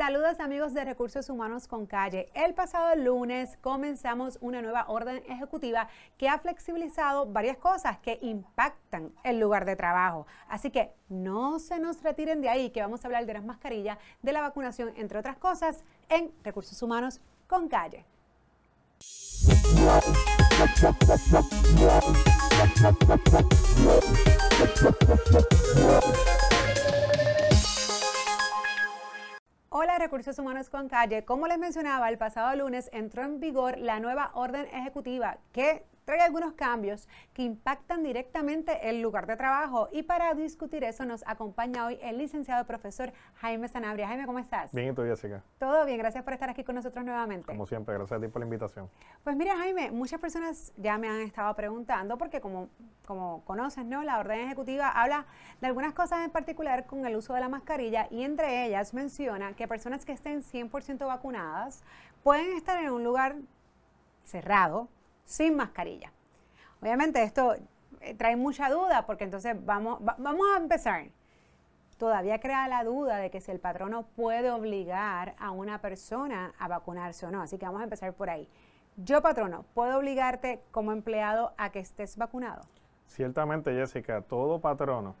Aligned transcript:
Saludos 0.00 0.40
amigos 0.40 0.72
de 0.72 0.82
Recursos 0.82 1.28
Humanos 1.28 1.68
con 1.68 1.84
Calle. 1.84 2.30
El 2.32 2.54
pasado 2.54 2.96
lunes 2.96 3.58
comenzamos 3.60 4.38
una 4.40 4.62
nueva 4.62 4.86
orden 4.88 5.22
ejecutiva 5.28 5.88
que 6.16 6.26
ha 6.26 6.38
flexibilizado 6.38 7.26
varias 7.26 7.58
cosas 7.58 7.98
que 7.98 8.18
impactan 8.22 9.12
el 9.24 9.38
lugar 9.38 9.66
de 9.66 9.76
trabajo. 9.76 10.26
Así 10.48 10.70
que 10.70 10.94
no 11.10 11.58
se 11.58 11.78
nos 11.78 12.02
retiren 12.02 12.40
de 12.40 12.48
ahí 12.48 12.70
que 12.70 12.80
vamos 12.80 13.04
a 13.04 13.08
hablar 13.08 13.26
de 13.26 13.34
las 13.34 13.44
mascarillas, 13.44 13.98
de 14.22 14.32
la 14.32 14.40
vacunación, 14.40 14.90
entre 14.96 15.18
otras 15.18 15.36
cosas, 15.36 15.84
en 16.08 16.32
Recursos 16.42 16.82
Humanos 16.82 17.20
con 17.46 17.68
Calle. 17.68 18.06
Hola 29.72 29.98
Recursos 29.98 30.36
Humanos 30.40 30.68
con 30.68 30.88
Calle. 30.88 31.24
Como 31.24 31.46
les 31.46 31.56
mencionaba, 31.56 32.08
el 32.08 32.18
pasado 32.18 32.56
lunes 32.56 32.90
entró 32.92 33.22
en 33.22 33.38
vigor 33.38 33.78
la 33.78 34.00
nueva 34.00 34.32
orden 34.34 34.66
ejecutiva 34.66 35.38
que 35.52 35.84
trae 36.10 36.22
algunos 36.22 36.54
cambios 36.54 37.06
que 37.32 37.42
impactan 37.42 38.02
directamente 38.02 38.90
el 38.90 39.00
lugar 39.00 39.28
de 39.28 39.36
trabajo. 39.36 39.88
Y 39.92 40.02
para 40.02 40.34
discutir 40.34 40.82
eso 40.82 41.04
nos 41.04 41.22
acompaña 41.24 41.86
hoy 41.86 42.00
el 42.02 42.18
licenciado 42.18 42.66
profesor 42.66 43.12
Jaime 43.36 43.68
Sanabria. 43.68 44.08
Jaime, 44.08 44.26
¿cómo 44.26 44.40
estás? 44.40 44.72
Bien, 44.72 44.88
¿y 44.88 44.92
tú, 44.92 45.02
Jessica? 45.02 45.44
Todo 45.60 45.86
bien, 45.86 45.98
gracias 45.98 46.24
por 46.24 46.32
estar 46.32 46.50
aquí 46.50 46.64
con 46.64 46.74
nosotros 46.74 47.04
nuevamente. 47.04 47.46
Como 47.46 47.64
siempre, 47.64 47.94
gracias 47.94 48.18
a 48.18 48.20
ti 48.20 48.26
por 48.26 48.40
la 48.40 48.46
invitación. 48.46 48.90
Pues 49.22 49.36
mira, 49.36 49.56
Jaime, 49.56 49.92
muchas 49.92 50.18
personas 50.18 50.72
ya 50.78 50.98
me 50.98 51.08
han 51.08 51.20
estado 51.20 51.54
preguntando, 51.54 52.18
porque 52.18 52.40
como, 52.40 52.70
como 53.06 53.44
conoces, 53.44 53.84
¿no? 53.84 54.02
La 54.02 54.18
orden 54.18 54.40
ejecutiva 54.40 54.88
habla 54.88 55.26
de 55.60 55.68
algunas 55.68 55.94
cosas 55.94 56.24
en 56.24 56.32
particular 56.32 56.86
con 56.86 57.06
el 57.06 57.14
uso 57.14 57.34
de 57.34 57.40
la 57.40 57.48
mascarilla 57.48 58.08
y 58.10 58.24
entre 58.24 58.66
ellas 58.66 58.94
menciona 58.94 59.54
que 59.54 59.68
personas 59.68 60.04
que 60.04 60.10
estén 60.10 60.42
100% 60.42 61.06
vacunadas 61.06 61.84
pueden 62.24 62.56
estar 62.56 62.82
en 62.82 62.90
un 62.90 63.04
lugar 63.04 63.36
cerrado, 64.24 64.88
sin 65.30 65.54
mascarilla. 65.54 66.12
Obviamente 66.82 67.22
esto 67.22 67.54
eh, 68.00 68.14
trae 68.14 68.34
mucha 68.34 68.68
duda 68.68 69.06
porque 69.06 69.22
entonces 69.22 69.54
vamos, 69.64 69.98
vamos 70.00 70.46
a 70.54 70.58
empezar. 70.58 71.04
Todavía 71.98 72.40
crea 72.40 72.66
la 72.66 72.82
duda 72.82 73.18
de 73.18 73.30
que 73.30 73.40
si 73.40 73.52
el 73.52 73.60
patrono 73.60 74.06
puede 74.16 74.50
obligar 74.50 75.36
a 75.38 75.52
una 75.52 75.80
persona 75.80 76.52
a 76.58 76.66
vacunarse 76.66 77.26
o 77.26 77.30
no. 77.30 77.42
Así 77.42 77.58
que 77.58 77.66
vamos 77.66 77.80
a 77.80 77.84
empezar 77.84 78.12
por 78.14 78.28
ahí. 78.28 78.48
Yo, 78.96 79.22
patrono, 79.22 79.64
¿puedo 79.72 79.98
obligarte 79.98 80.60
como 80.72 80.90
empleado 80.90 81.52
a 81.56 81.70
que 81.70 81.78
estés 81.78 82.16
vacunado? 82.16 82.62
Ciertamente, 83.06 83.72
Jessica, 83.72 84.22
todo 84.22 84.60
patrono 84.60 85.14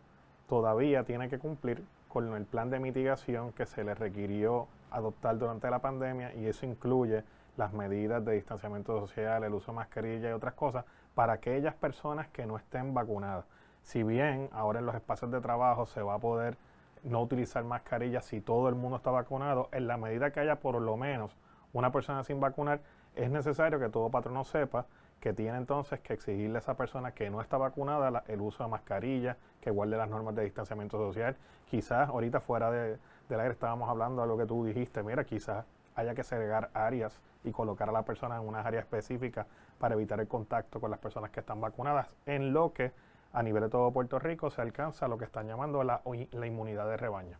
todavía 0.48 1.04
tiene 1.04 1.28
que 1.28 1.38
cumplir 1.38 1.84
con 2.08 2.34
el 2.34 2.44
plan 2.46 2.70
de 2.70 2.80
mitigación 2.80 3.52
que 3.52 3.66
se 3.66 3.84
le 3.84 3.94
requirió 3.94 4.66
adoptar 4.90 5.38
durante 5.38 5.70
la 5.70 5.78
pandemia 5.78 6.34
y 6.34 6.46
eso 6.46 6.66
incluye 6.66 7.22
las 7.56 7.72
medidas 7.72 8.24
de 8.24 8.34
distanciamiento 8.34 8.98
social, 9.00 9.44
el 9.44 9.54
uso 9.54 9.72
de 9.72 9.76
mascarilla 9.76 10.30
y 10.30 10.32
otras 10.32 10.54
cosas 10.54 10.84
para 11.14 11.34
aquellas 11.34 11.74
personas 11.74 12.28
que 12.28 12.46
no 12.46 12.56
estén 12.56 12.94
vacunadas. 12.94 13.44
Si 13.82 14.02
bien 14.02 14.48
ahora 14.52 14.80
en 14.80 14.86
los 14.86 14.94
espacios 14.94 15.30
de 15.30 15.40
trabajo 15.40 15.86
se 15.86 16.02
va 16.02 16.14
a 16.14 16.18
poder 16.18 16.56
no 17.02 17.22
utilizar 17.22 17.64
mascarilla 17.64 18.20
si 18.20 18.40
todo 18.40 18.68
el 18.68 18.74
mundo 18.74 18.98
está 18.98 19.10
vacunado, 19.10 19.68
en 19.72 19.86
la 19.86 19.96
medida 19.96 20.30
que 20.30 20.40
haya 20.40 20.56
por 20.56 20.80
lo 20.80 20.96
menos 20.96 21.36
una 21.72 21.90
persona 21.90 22.22
sin 22.24 22.40
vacunar, 22.40 22.80
es 23.16 23.30
necesario 23.30 23.78
que 23.78 23.88
todo 23.88 24.10
patrono 24.10 24.44
sepa 24.44 24.86
que 25.20 25.32
tiene 25.34 25.58
entonces 25.58 26.00
que 26.00 26.14
exigirle 26.14 26.56
a 26.56 26.60
esa 26.60 26.74
persona 26.74 27.12
que 27.12 27.28
no 27.30 27.40
está 27.40 27.58
vacunada 27.58 28.24
el 28.26 28.40
uso 28.40 28.64
de 28.64 28.70
mascarilla, 28.70 29.36
que 29.60 29.70
guarde 29.70 29.96
las 29.96 30.08
normas 30.08 30.34
de 30.34 30.44
distanciamiento 30.44 30.96
social. 30.96 31.36
Quizás 31.70 32.08
ahorita 32.08 32.40
fuera 32.40 32.70
de, 32.70 32.98
del 33.28 33.40
aire 33.40 33.52
estábamos 33.52 33.88
hablando 33.88 34.22
de 34.22 34.28
lo 34.28 34.38
que 34.38 34.46
tú 34.46 34.64
dijiste, 34.64 35.02
mira, 35.02 35.24
quizás 35.24 35.66
haya 35.94 36.14
que 36.14 36.24
segregar 36.24 36.70
áreas 36.72 37.20
y 37.44 37.52
colocar 37.52 37.88
a 37.88 37.92
la 37.92 38.02
persona 38.02 38.36
en 38.36 38.42
unas 38.46 38.64
áreas 38.66 38.84
específicas 38.84 39.46
para 39.78 39.94
evitar 39.94 40.20
el 40.20 40.28
contacto 40.28 40.80
con 40.80 40.90
las 40.90 41.00
personas 41.00 41.30
que 41.30 41.40
están 41.40 41.60
vacunadas, 41.60 42.14
en 42.26 42.52
lo 42.52 42.72
que 42.72 42.92
a 43.32 43.42
nivel 43.42 43.62
de 43.62 43.68
todo 43.68 43.90
Puerto 43.92 44.18
Rico 44.18 44.50
se 44.50 44.60
alcanza 44.60 45.08
lo 45.08 45.18
que 45.18 45.24
están 45.24 45.46
llamando 45.46 45.84
la, 45.84 46.02
la 46.32 46.46
inmunidad 46.46 46.88
de 46.88 46.96
rebaño. 46.96 47.38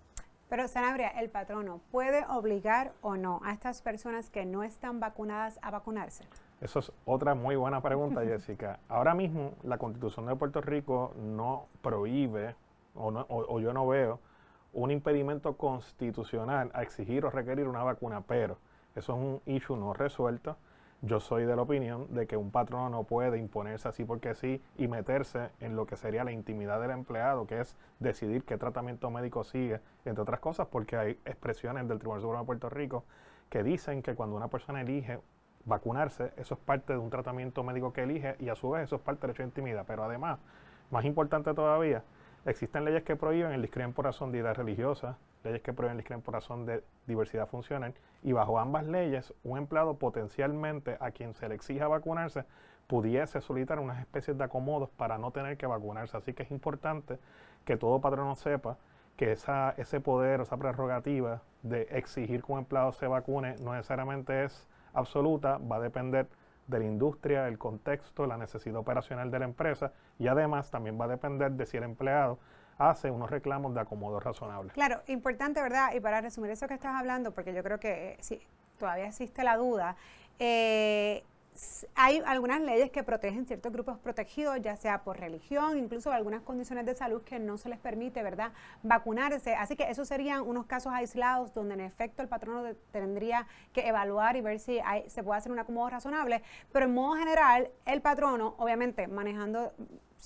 Pero 0.48 0.66
Sanabria, 0.66 1.08
el 1.10 1.30
patrono, 1.30 1.80
¿puede 1.92 2.24
obligar 2.26 2.92
o 3.02 3.16
no 3.16 3.40
a 3.44 3.52
estas 3.52 3.82
personas 3.82 4.30
que 4.30 4.44
no 4.44 4.64
están 4.64 4.98
vacunadas 4.98 5.60
a 5.62 5.70
vacunarse? 5.70 6.24
Eso 6.60 6.80
es 6.80 6.92
otra 7.04 7.34
muy 7.34 7.54
buena 7.54 7.80
pregunta, 7.80 8.20
Jessica. 8.24 8.80
Ahora 8.88 9.14
mismo 9.14 9.52
la 9.62 9.78
constitución 9.78 10.26
de 10.26 10.34
Puerto 10.34 10.60
Rico 10.60 11.14
no 11.16 11.66
prohíbe 11.82 12.56
o, 12.96 13.12
no, 13.12 13.26
o 13.28 13.60
yo 13.60 13.72
no 13.72 13.86
veo 13.86 14.18
un 14.72 14.90
impedimento 14.90 15.56
constitucional 15.56 16.70
a 16.74 16.82
exigir 16.82 17.24
o 17.24 17.30
requerir 17.30 17.68
una 17.68 17.82
vacuna, 17.82 18.20
pero 18.20 18.58
eso 18.94 19.12
es 19.12 19.18
un 19.18 19.40
issue 19.46 19.76
no 19.76 19.92
resuelto. 19.92 20.56
Yo 21.02 21.18
soy 21.18 21.46
de 21.46 21.56
la 21.56 21.62
opinión 21.62 22.12
de 22.14 22.26
que 22.26 22.36
un 22.36 22.50
patrono 22.50 22.90
no 22.90 23.04
puede 23.04 23.38
imponerse 23.38 23.88
así 23.88 24.04
porque 24.04 24.34
sí 24.34 24.62
y 24.76 24.86
meterse 24.86 25.48
en 25.60 25.74
lo 25.74 25.86
que 25.86 25.96
sería 25.96 26.24
la 26.24 26.32
intimidad 26.32 26.80
del 26.80 26.90
empleado, 26.90 27.46
que 27.46 27.60
es 27.60 27.74
decidir 28.00 28.44
qué 28.44 28.58
tratamiento 28.58 29.10
médico 29.10 29.42
sigue, 29.44 29.80
entre 30.04 30.22
otras 30.22 30.40
cosas, 30.40 30.68
porque 30.68 30.96
hay 30.96 31.18
expresiones 31.24 31.88
del 31.88 31.98
Tribunal 31.98 32.20
Supremo 32.20 32.42
de 32.42 32.46
Puerto 32.46 32.68
Rico 32.68 33.04
que 33.48 33.62
dicen 33.62 34.02
que 34.02 34.14
cuando 34.14 34.36
una 34.36 34.48
persona 34.48 34.82
elige 34.82 35.20
vacunarse, 35.64 36.32
eso 36.36 36.54
es 36.54 36.60
parte 36.60 36.92
de 36.92 36.98
un 36.98 37.08
tratamiento 37.08 37.62
médico 37.64 37.92
que 37.92 38.02
elige 38.02 38.36
y 38.38 38.50
a 38.50 38.54
su 38.54 38.70
vez 38.70 38.84
eso 38.84 38.96
es 38.96 39.02
parte 39.02 39.22
del 39.22 39.28
derecho 39.28 39.42
de 39.42 39.48
intimidad. 39.48 39.84
Pero 39.86 40.04
además, 40.04 40.38
más 40.90 41.04
importante 41.06 41.54
todavía, 41.54 42.04
Existen 42.46 42.86
leyes 42.86 43.02
que 43.02 43.16
prohíben 43.16 43.52
el 43.52 43.60
discrimen 43.60 43.92
por 43.92 44.06
razón 44.06 44.32
de 44.32 44.38
edad 44.38 44.54
religiosa, 44.54 45.18
leyes 45.44 45.62
que 45.62 45.72
prohíben 45.72 46.20
por 46.22 46.34
razón 46.34 46.66
de 46.66 46.82
diversidad 47.06 47.46
funcional, 47.46 47.94
y 48.22 48.32
bajo 48.32 48.58
ambas 48.58 48.86
leyes, 48.86 49.32
un 49.42 49.58
empleado 49.58 49.94
potencialmente 49.94 50.96
a 51.00 51.10
quien 51.10 51.34
se 51.34 51.48
le 51.48 51.54
exija 51.54 51.88
vacunarse 51.88 52.44
pudiese 52.86 53.40
solicitar 53.40 53.78
unas 53.78 54.00
especies 54.00 54.36
de 54.36 54.42
acomodos 54.42 54.90
para 54.90 55.16
no 55.16 55.30
tener 55.30 55.56
que 55.56 55.66
vacunarse. 55.66 56.16
Así 56.16 56.32
que 56.32 56.42
es 56.42 56.50
importante 56.50 57.20
que 57.64 57.76
todo 57.76 58.00
patrono 58.00 58.34
sepa 58.34 58.78
que 59.16 59.30
esa, 59.30 59.74
ese 59.76 60.00
poder, 60.00 60.40
esa 60.40 60.56
prerrogativa 60.56 61.40
de 61.62 61.82
exigir 61.92 62.42
que 62.42 62.52
un 62.52 62.58
empleado 62.58 62.90
se 62.90 63.06
vacune 63.06 63.54
no 63.62 63.74
necesariamente 63.74 64.44
es 64.44 64.66
absoluta, 64.92 65.58
va 65.58 65.76
a 65.76 65.80
depender 65.80 66.26
de 66.66 66.78
la 66.80 66.84
industria, 66.84 67.46
el 67.46 67.58
contexto, 67.58 68.26
la 68.26 68.36
necesidad 68.36 68.76
operacional 68.76 69.30
de 69.30 69.38
la 69.38 69.44
empresa 69.44 69.92
y 70.18 70.26
además 70.26 70.70
también 70.70 71.00
va 71.00 71.04
a 71.04 71.08
depender 71.08 71.52
de 71.52 71.66
si 71.66 71.76
el 71.76 71.84
empleado 71.84 72.38
hace 72.80 73.10
unos 73.10 73.30
reclamos 73.30 73.74
de 73.74 73.80
acomodo 73.80 74.18
razonable. 74.18 74.72
Claro, 74.72 75.02
importante, 75.06 75.60
¿verdad? 75.60 75.92
Y 75.94 76.00
para 76.00 76.20
resumir 76.20 76.50
eso 76.50 76.66
que 76.66 76.74
estás 76.74 76.94
hablando, 76.94 77.32
porque 77.32 77.52
yo 77.52 77.62
creo 77.62 77.78
que 77.78 78.12
eh, 78.12 78.16
sí, 78.20 78.40
todavía 78.78 79.06
existe 79.06 79.44
la 79.44 79.58
duda, 79.58 79.96
eh, 80.38 81.22
hay 81.94 82.22
algunas 82.24 82.62
leyes 82.62 82.90
que 82.90 83.02
protegen 83.02 83.44
ciertos 83.44 83.70
grupos 83.70 83.98
protegidos, 83.98 84.62
ya 84.62 84.76
sea 84.76 85.02
por 85.02 85.20
religión, 85.20 85.76
incluso 85.76 86.10
algunas 86.10 86.40
condiciones 86.40 86.86
de 86.86 86.94
salud 86.94 87.22
que 87.22 87.38
no 87.38 87.58
se 87.58 87.68
les 87.68 87.78
permite, 87.78 88.22
¿verdad?, 88.22 88.52
vacunarse. 88.82 89.54
Así 89.54 89.76
que 89.76 89.90
esos 89.90 90.08
serían 90.08 90.40
unos 90.40 90.64
casos 90.64 90.92
aislados 90.94 91.52
donde 91.52 91.74
en 91.74 91.80
efecto 91.80 92.22
el 92.22 92.28
patrono 92.28 92.74
tendría 92.92 93.46
que 93.74 93.86
evaluar 93.86 94.36
y 94.36 94.40
ver 94.40 94.58
si 94.58 94.80
se 95.08 95.22
puede 95.22 95.38
hacer 95.38 95.52
un 95.52 95.58
acomodo 95.58 95.90
razonable. 95.90 96.42
Pero 96.72 96.86
en 96.86 96.94
modo 96.94 97.16
general, 97.16 97.70
el 97.84 98.00
patrono, 98.00 98.54
obviamente, 98.56 99.06
manejando 99.06 99.74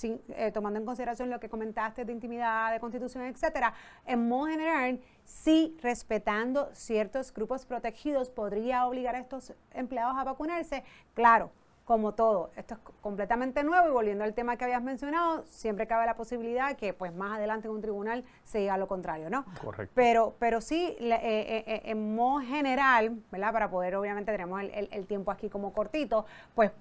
eh, 0.02 0.50
tomando 0.52 0.80
en 0.80 0.86
consideración 0.86 1.30
lo 1.30 1.38
que 1.38 1.48
comentaste 1.48 2.04
de 2.04 2.12
intimidad, 2.12 2.72
de 2.72 2.80
constitución, 2.80 3.24
etcétera, 3.24 3.72
en 4.04 4.28
modo 4.28 4.46
general, 4.46 5.00
sí 5.24 5.76
respetando 5.82 6.68
ciertos 6.72 7.32
grupos 7.32 7.64
protegidos, 7.64 8.28
podría 8.28 8.86
obligar 8.86 9.14
a 9.14 9.20
estos 9.20 9.54
empleados 9.72 10.16
a 10.18 10.24
vacunarse. 10.24 10.82
Claro, 11.14 11.52
como 11.84 12.12
todo, 12.12 12.50
esto 12.56 12.74
es 12.74 12.80
completamente 13.02 13.62
nuevo 13.62 13.88
y 13.88 13.92
volviendo 13.92 14.24
al 14.24 14.34
tema 14.34 14.56
que 14.56 14.64
habías 14.64 14.82
mencionado, 14.82 15.44
siempre 15.46 15.86
cabe 15.86 16.06
la 16.06 16.16
posibilidad 16.16 16.76
que 16.76 16.92
pues 16.92 17.14
más 17.14 17.36
adelante 17.36 17.68
en 17.68 17.74
un 17.74 17.80
tribunal 17.80 18.24
se 18.42 18.58
diga 18.58 18.76
lo 18.76 18.88
contrario, 18.88 19.30
¿no? 19.30 19.44
Correcto. 19.62 19.92
Pero, 19.94 20.34
pero 20.38 20.60
sí, 20.60 20.96
eh, 20.98 21.64
eh, 21.66 21.82
en 21.84 22.14
modo 22.16 22.40
general, 22.40 23.22
¿verdad? 23.30 23.52
Para 23.52 23.70
poder, 23.70 23.94
obviamente 23.96 24.32
tenemos 24.32 24.60
el 24.62 25.06
tiempo 25.06 25.30
aquí 25.30 25.48
como 25.48 25.72
cortito, 25.72 26.26
pues 26.54 26.72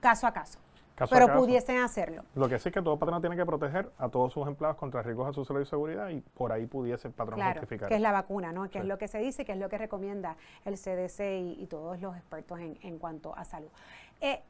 caso 0.00 0.26
a 0.26 0.32
caso 0.32 0.58
pero 1.10 1.34
pudiesen 1.34 1.78
hacerlo. 1.78 2.22
Lo 2.34 2.48
que 2.48 2.58
sí 2.58 2.68
es 2.68 2.74
que 2.74 2.82
todo 2.82 2.98
patrón 2.98 3.20
tiene 3.20 3.36
que 3.36 3.46
proteger 3.46 3.90
a 3.98 4.08
todos 4.08 4.32
sus 4.32 4.46
empleados 4.46 4.76
contra 4.76 5.02
riesgos 5.02 5.28
a 5.28 5.32
su 5.32 5.44
salud 5.44 5.62
y 5.62 5.66
seguridad 5.66 6.08
y 6.08 6.20
por 6.20 6.52
ahí 6.52 6.66
pudiese 6.66 7.08
el 7.08 7.14
patrón 7.14 7.36
claro, 7.36 7.66
que 7.66 7.94
es 7.94 8.00
la 8.00 8.12
vacuna, 8.12 8.52
¿no? 8.52 8.68
Que 8.70 8.78
es 8.78 8.84
lo 8.84 8.98
que 8.98 9.08
se 9.08 9.18
dice, 9.18 9.44
que 9.44 9.52
es 9.52 9.58
lo 9.58 9.68
que 9.68 9.78
recomienda 9.78 10.36
el 10.64 10.74
CDC 10.74 11.20
y, 11.60 11.66
todos 11.72 12.00
los 12.00 12.14
expertos 12.16 12.58
en, 12.60 12.98
cuanto 12.98 13.34
a 13.34 13.44
salud. 13.44 13.68
Eh, 14.20 14.42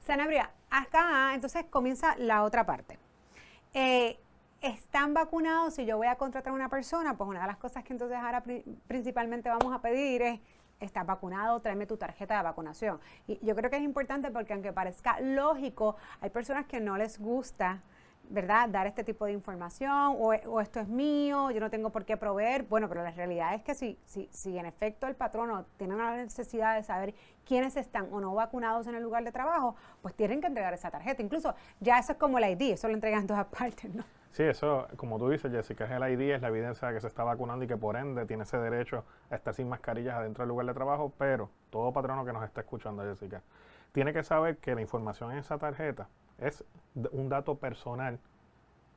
Sanabria, 0.00 0.50
acá 0.70 1.32
entonces 1.34 1.64
comienza 1.70 2.16
la 2.16 2.42
otra 2.42 2.66
parte. 2.66 2.98
Eh, 3.74 4.18
¿Están 4.62 5.14
vacunados? 5.14 5.74
Si 5.74 5.84
yo 5.84 5.96
voy 5.96 6.06
a 6.06 6.16
contratar 6.16 6.52
a 6.52 6.56
una 6.56 6.68
persona, 6.68 7.16
pues 7.16 7.28
una 7.28 7.42
de 7.42 7.46
las 7.46 7.56
cosas 7.56 7.84
que 7.84 7.92
entonces 7.92 8.16
ahora 8.16 8.42
principalmente 8.88 9.48
vamos 9.48 9.72
a 9.72 9.80
pedir 9.80 10.22
es 10.22 10.40
estás 10.80 11.06
vacunado, 11.06 11.60
tráeme 11.60 11.86
tu 11.86 11.96
tarjeta 11.96 12.36
de 12.36 12.42
vacunación. 12.42 13.00
Y 13.26 13.44
yo 13.44 13.54
creo 13.54 13.70
que 13.70 13.76
es 13.76 13.82
importante 13.82 14.30
porque 14.30 14.52
aunque 14.52 14.72
parezca 14.72 15.20
lógico, 15.20 15.96
hay 16.20 16.30
personas 16.30 16.66
que 16.66 16.80
no 16.80 16.96
les 16.96 17.18
gusta 17.18 17.82
¿verdad? 18.28 18.68
Dar 18.68 18.86
este 18.86 19.04
tipo 19.04 19.24
de 19.24 19.32
información 19.32 20.16
o, 20.18 20.30
o, 20.30 20.60
esto 20.60 20.80
es 20.80 20.88
mío, 20.88 21.50
yo 21.50 21.60
no 21.60 21.70
tengo 21.70 21.90
por 21.90 22.04
qué 22.04 22.16
proveer. 22.16 22.64
Bueno, 22.64 22.88
pero 22.88 23.02
la 23.02 23.10
realidad 23.10 23.54
es 23.54 23.62
que 23.62 23.74
si, 23.74 23.98
si, 24.04 24.28
si 24.32 24.58
en 24.58 24.66
efecto 24.66 25.06
el 25.06 25.14
patrono 25.14 25.66
tiene 25.76 25.94
una 25.94 26.16
necesidad 26.16 26.76
de 26.76 26.82
saber 26.82 27.14
quiénes 27.44 27.76
están 27.76 28.08
o 28.12 28.20
no 28.20 28.34
vacunados 28.34 28.86
en 28.86 28.94
el 28.94 29.02
lugar 29.02 29.24
de 29.24 29.32
trabajo, 29.32 29.76
pues 30.02 30.14
tienen 30.14 30.40
que 30.40 30.46
entregar 30.48 30.74
esa 30.74 30.90
tarjeta. 30.90 31.22
Incluso 31.22 31.54
ya 31.80 31.98
eso 31.98 32.12
es 32.12 32.18
como 32.18 32.38
el 32.38 32.50
ID, 32.50 32.72
eso 32.72 32.88
lo 32.88 32.94
entregan 32.94 33.20
en 33.22 33.26
todas 33.28 33.46
partes, 33.58 33.94
¿no? 33.94 34.04
Sí, 34.36 34.42
eso, 34.42 34.86
como 34.96 35.18
tú 35.18 35.30
dices, 35.30 35.50
Jessica, 35.50 35.86
es 35.86 35.90
el 35.92 36.12
ID, 36.12 36.34
es 36.34 36.42
la 36.42 36.48
evidencia 36.48 36.88
de 36.88 36.94
que 36.94 37.00
se 37.00 37.06
está 37.06 37.24
vacunando 37.24 37.64
y 37.64 37.68
que 37.68 37.78
por 37.78 37.96
ende 37.96 38.26
tiene 38.26 38.42
ese 38.42 38.58
derecho 38.58 39.02
a 39.30 39.36
estar 39.36 39.54
sin 39.54 39.66
mascarillas 39.66 40.14
adentro 40.14 40.42
del 40.42 40.50
lugar 40.50 40.66
de 40.66 40.74
trabajo, 40.74 41.10
pero 41.16 41.48
todo 41.70 41.90
patrono 41.90 42.22
que 42.22 42.34
nos 42.34 42.44
está 42.44 42.60
escuchando, 42.60 43.02
Jessica, 43.02 43.40
tiene 43.92 44.12
que 44.12 44.22
saber 44.22 44.58
que 44.58 44.74
la 44.74 44.82
información 44.82 45.32
en 45.32 45.38
esa 45.38 45.56
tarjeta 45.56 46.08
es 46.36 46.62
un 47.12 47.30
dato 47.30 47.54
personal 47.54 48.18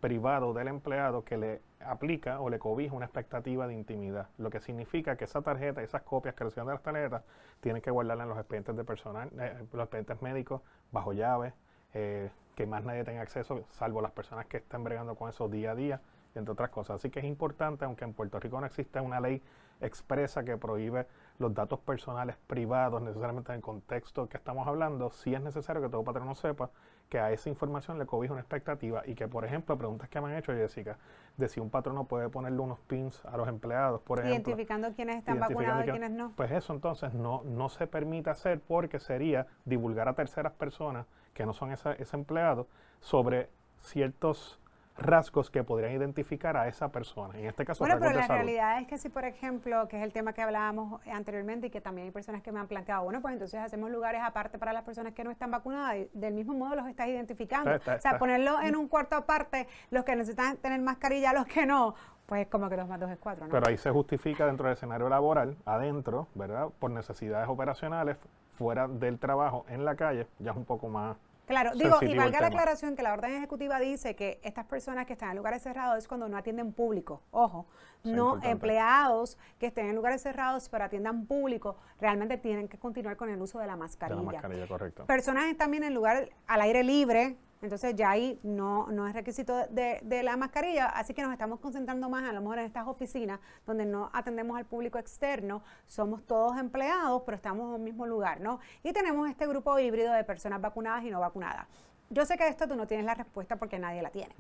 privado 0.01 0.51
del 0.51 0.67
empleado 0.67 1.23
que 1.23 1.37
le 1.37 1.61
aplica 1.79 2.41
o 2.41 2.49
le 2.49 2.59
cobija 2.59 2.93
una 2.93 3.05
expectativa 3.05 3.65
de 3.65 3.75
intimidad, 3.75 4.27
lo 4.39 4.49
que 4.49 4.59
significa 4.59 5.15
que 5.15 5.23
esa 5.23 5.41
tarjeta, 5.41 5.81
esas 5.81 6.01
copias 6.01 6.35
que 6.35 6.43
reciben 6.43 6.67
de 6.67 6.73
las 6.73 6.83
tarjetas, 6.83 7.23
tienen 7.61 7.81
que 7.81 7.91
guardarla 7.91 8.23
en 8.23 8.29
los 8.29 8.37
expedientes 8.37 8.75
de 8.75 8.83
personal, 8.83 9.29
eh, 9.39 9.63
los 9.71 9.83
expedientes 9.83 10.21
médicos, 10.21 10.61
bajo 10.91 11.13
llave, 11.13 11.53
eh, 11.93 12.29
que 12.59 12.65
más 12.65 12.83
nadie 12.83 13.05
tenga 13.05 13.21
acceso, 13.21 13.63
salvo 13.69 14.01
las 14.01 14.11
personas 14.11 14.45
que 14.47 14.57
estén 14.57 14.83
bregando 14.83 15.15
con 15.15 15.29
eso 15.29 15.47
día 15.47 15.71
a 15.71 15.75
día, 15.75 16.01
entre 16.35 16.51
otras 16.51 16.69
cosas. 16.69 16.97
Así 16.97 17.09
que 17.09 17.19
es 17.19 17.25
importante, 17.25 17.85
aunque 17.85 18.03
en 18.03 18.11
Puerto 18.11 18.37
Rico 18.37 18.59
no 18.59 18.65
exista 18.65 19.01
una 19.01 19.21
ley 19.21 19.41
expresa 19.79 20.43
que 20.43 20.57
prohíbe 20.57 21.07
los 21.37 21.53
datos 21.53 21.79
personales 21.79 22.35
privados, 22.47 23.01
necesariamente 23.01 23.53
en 23.53 23.59
el 23.59 23.61
contexto 23.61 24.27
que 24.27 24.35
estamos 24.35 24.67
hablando, 24.67 25.09
sí 25.09 25.33
es 25.33 25.39
necesario 25.41 25.81
que 25.81 25.87
todo 25.87 26.03
patrono 26.03 26.35
sepa 26.35 26.69
que 27.09 27.19
a 27.19 27.31
esa 27.31 27.49
información 27.49 27.97
le 27.97 28.05
cobija 28.05 28.33
una 28.33 28.41
expectativa 28.41 29.01
y 29.05 29.15
que, 29.15 29.27
por 29.27 29.43
ejemplo, 29.43 29.75
preguntas 29.77 30.07
que 30.09 30.21
me 30.21 30.29
han 30.29 30.37
hecho, 30.37 30.53
Jessica, 30.53 30.97
de 31.37 31.47
si 31.47 31.59
un 31.59 31.71
patrono 31.71 32.05
puede 32.05 32.29
ponerle 32.29 32.59
unos 32.59 32.79
pins 32.81 33.25
a 33.25 33.35
los 33.35 33.47
empleados, 33.47 34.01
por 34.01 34.19
ejemplo. 34.19 34.35
Identificando 34.35 34.93
quiénes 34.93 35.17
están 35.17 35.39
vacunados 35.39 35.87
y 35.87 35.89
quiénes 35.89 36.11
no. 36.11 36.33
Pues 36.35 36.51
eso 36.51 36.71
entonces 36.71 37.13
no, 37.13 37.41
no 37.45 37.69
se 37.69 37.87
permite 37.87 38.29
hacer 38.29 38.61
porque 38.61 38.99
sería 38.99 39.47
divulgar 39.65 40.07
a 40.07 40.13
terceras 40.13 40.53
personas 40.53 41.07
que 41.33 41.45
no 41.45 41.53
son 41.53 41.71
ese 41.71 42.15
empleado 42.15 42.67
sobre 42.99 43.49
ciertos 43.77 44.59
rasgos 45.01 45.49
que 45.49 45.63
podrían 45.63 45.93
identificar 45.93 46.57
a 46.57 46.67
esa 46.67 46.91
persona. 46.91 47.37
En 47.37 47.45
este 47.45 47.65
caso, 47.65 47.83
bueno, 47.83 47.99
pero 47.99 48.13
la 48.13 48.27
realidad 48.27 48.79
es 48.81 48.87
que 48.87 48.97
si, 48.97 49.09
por 49.09 49.25
ejemplo, 49.25 49.87
que 49.87 49.97
es 49.97 50.03
el 50.03 50.13
tema 50.13 50.33
que 50.33 50.41
hablábamos 50.41 51.01
anteriormente 51.07 51.67
y 51.67 51.69
que 51.69 51.81
también 51.81 52.07
hay 52.07 52.11
personas 52.11 52.41
que 52.41 52.51
me 52.51 52.59
han 52.59 52.67
planteado, 52.67 53.03
bueno, 53.03 53.21
pues 53.21 53.33
entonces 53.33 53.59
hacemos 53.59 53.89
lugares 53.91 54.21
aparte 54.23 54.57
para 54.57 54.73
las 54.73 54.83
personas 54.83 55.13
que 55.13 55.23
no 55.23 55.31
están 55.31 55.51
vacunadas 55.51 55.97
y 55.97 56.09
del 56.13 56.33
mismo 56.33 56.53
modo 56.53 56.75
los 56.75 56.87
estás 56.87 57.07
identificando. 57.07 57.71
o 57.71 57.99
sea, 57.99 58.17
ponerlo 58.17 58.61
en 58.61 58.75
un 58.75 58.87
cuarto 58.87 59.15
aparte, 59.15 59.67
los 59.91 60.03
que 60.03 60.15
necesitan 60.15 60.57
tener 60.57 60.81
mascarilla, 60.81 61.33
los 61.33 61.45
que 61.45 61.65
no, 61.65 61.95
pues 62.25 62.41
es 62.41 62.47
como 62.47 62.69
que 62.69 62.75
dos 62.75 62.87
más 62.87 62.99
dos 62.99 63.09
es 63.09 63.17
cuatro, 63.17 63.45
¿no? 63.45 63.51
Pero 63.51 63.67
ahí 63.67 63.77
se 63.77 63.89
justifica 63.89 64.45
dentro 64.45 64.67
del 64.67 64.73
escenario 64.73 65.09
laboral, 65.09 65.57
adentro, 65.65 66.27
¿verdad? 66.35 66.67
Por 66.79 66.91
necesidades 66.91 67.49
operacionales, 67.49 68.17
fuera 68.53 68.87
del 68.87 69.17
trabajo, 69.17 69.65
en 69.69 69.85
la 69.85 69.95
calle, 69.95 70.27
ya 70.37 70.51
es 70.51 70.57
un 70.57 70.65
poco 70.65 70.89
más 70.89 71.17
Claro, 71.49 71.71
digo, 71.73 71.97
y 72.01 72.15
valga 72.15 72.41
la 72.41 72.47
aclaración 72.47 72.95
que 72.95 73.01
la 73.01 73.11
orden 73.11 73.33
ejecutiva 73.33 73.79
dice 73.79 74.15
que 74.15 74.39
estas 74.43 74.65
personas 74.65 75.07
que 75.07 75.13
están 75.13 75.31
en 75.31 75.37
lugares 75.37 75.63
cerrados 75.63 75.97
es 75.97 76.07
cuando 76.07 76.29
no 76.29 76.37
atienden 76.37 76.73
público. 76.73 77.23
Ojo, 77.31 77.65
no 78.03 78.39
empleados 78.43 79.35
que 79.57 79.65
estén 79.65 79.87
en 79.87 79.95
lugares 79.95 80.21
cerrados 80.21 80.69
pero 80.69 80.83
atiendan 80.83 81.25
público, 81.25 81.77
realmente 81.99 82.37
tienen 82.37 82.67
que 82.67 82.77
continuar 82.77 83.17
con 83.17 83.29
el 83.29 83.41
uso 83.41 83.57
de 83.57 83.65
la 83.65 83.75
mascarilla. 83.75 84.19
De 84.19 84.25
la 84.25 84.31
mascarilla, 84.31 84.67
correcto. 84.67 85.05
Personas 85.07 85.57
también 85.57 85.83
en 85.83 85.95
lugar 85.95 86.29
al 86.45 86.61
aire 86.61 86.83
libre, 86.83 87.35
entonces 87.61 87.95
ya 87.95 88.11
ahí 88.11 88.39
no, 88.43 88.87
no 88.87 89.07
es 89.07 89.13
requisito 89.13 89.67
de, 89.67 90.21
la 90.23 90.37
mascarilla, 90.37 90.87
así 90.87 91.13
que 91.13 91.21
nos 91.21 91.31
estamos 91.31 91.59
concentrando 91.59 92.09
más 92.09 92.23
a 92.23 92.33
lo 92.33 92.41
mejor 92.41 92.59
en 92.59 92.65
estas 92.65 92.87
oficinas 92.87 93.39
donde 93.65 93.85
no 93.85 94.09
atendemos 94.13 94.57
al 94.57 94.65
público 94.65 94.97
externo, 94.97 95.61
somos 95.85 96.23
todos 96.25 96.57
empleados, 96.57 97.23
pero 97.25 97.35
estamos 97.35 97.67
en 97.69 97.75
un 97.75 97.83
mismo 97.83 98.05
lugar, 98.05 98.39
¿no? 98.39 98.59
Y 98.83 98.93
tenemos 98.93 99.29
este 99.29 99.47
grupo 99.47 99.77
híbrido 99.79 100.13
de 100.13 100.23
personas 100.23 100.61
vacunadas 100.61 101.03
y 101.03 101.09
no 101.09 101.19
vacunadas. 101.19 101.67
Yo 102.09 102.25
sé 102.25 102.37
que 102.37 102.47
esto 102.47 102.67
tú 102.67 102.75
no 102.75 102.87
tienes 102.87 103.05
la 103.05 103.13
respuesta 103.13 103.57
porque 103.57 103.77
nadie 103.77 104.01
la 104.01 104.09
tiene. 104.09 104.33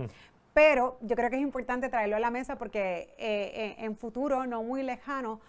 Pero 0.53 0.97
yo 1.01 1.15
creo 1.15 1.29
que 1.29 1.35
es 1.35 1.41
importante 1.41 1.89
traerlo 1.89 2.15
a 2.15 2.19
la 2.19 2.31
mesa 2.31 2.57
porque 2.57 3.13
eh, 3.17 3.75
en 3.79 3.95
futuro, 3.95 4.45
no 4.45 4.63
muy 4.63 4.83
lejano, 4.83 5.39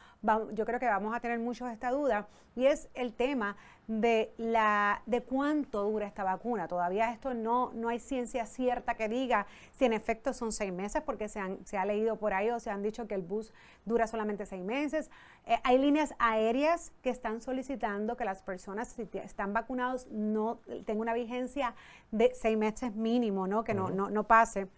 yo 0.52 0.66
creo 0.66 0.78
que 0.78 0.86
vamos 0.86 1.14
a 1.14 1.20
tener 1.20 1.38
mucho 1.38 1.66
esta 1.68 1.90
duda 1.90 2.28
y 2.54 2.66
es 2.66 2.88
el 2.94 3.14
tema 3.14 3.56
de, 3.86 4.32
la, 4.36 5.02
de 5.06 5.22
cuánto 5.22 5.82
dura 5.82 6.06
esta 6.06 6.22
vacuna. 6.22 6.68
Todavía 6.68 7.10
esto 7.10 7.32
no, 7.32 7.72
no 7.74 7.88
hay 7.88 7.98
ciencia 7.98 8.44
cierta 8.44 8.94
que 8.94 9.08
diga 9.08 9.46
si 9.72 9.86
en 9.86 9.92
efecto 9.92 10.32
son 10.32 10.52
seis 10.52 10.72
meses 10.72 11.02
porque 11.02 11.28
se, 11.28 11.40
han, 11.40 11.64
se 11.64 11.78
ha 11.78 11.84
leído 11.84 12.16
por 12.16 12.34
ahí 12.34 12.50
o 12.50 12.60
se 12.60 12.70
han 12.70 12.82
dicho 12.82 13.08
que 13.08 13.14
el 13.14 13.22
bus 13.22 13.52
dura 13.86 14.06
solamente 14.06 14.46
seis 14.46 14.62
meses. 14.62 15.10
Eh, 15.46 15.58
hay 15.64 15.78
líneas 15.78 16.14
aéreas 16.18 16.92
que 17.02 17.10
están 17.10 17.40
solicitando 17.40 18.16
que 18.16 18.24
las 18.24 18.42
personas 18.42 18.88
si 18.88 19.08
están 19.14 19.52
vacunados 19.52 20.06
no 20.10 20.60
tengan 20.84 21.00
una 21.00 21.14
vigencia 21.14 21.74
de 22.10 22.32
seis 22.34 22.58
meses 22.58 22.94
mínimo, 22.94 23.46
¿no? 23.46 23.64
que 23.64 23.74
no, 23.74 23.90
no, 23.90 24.10
no 24.10 24.24
pase 24.24 24.68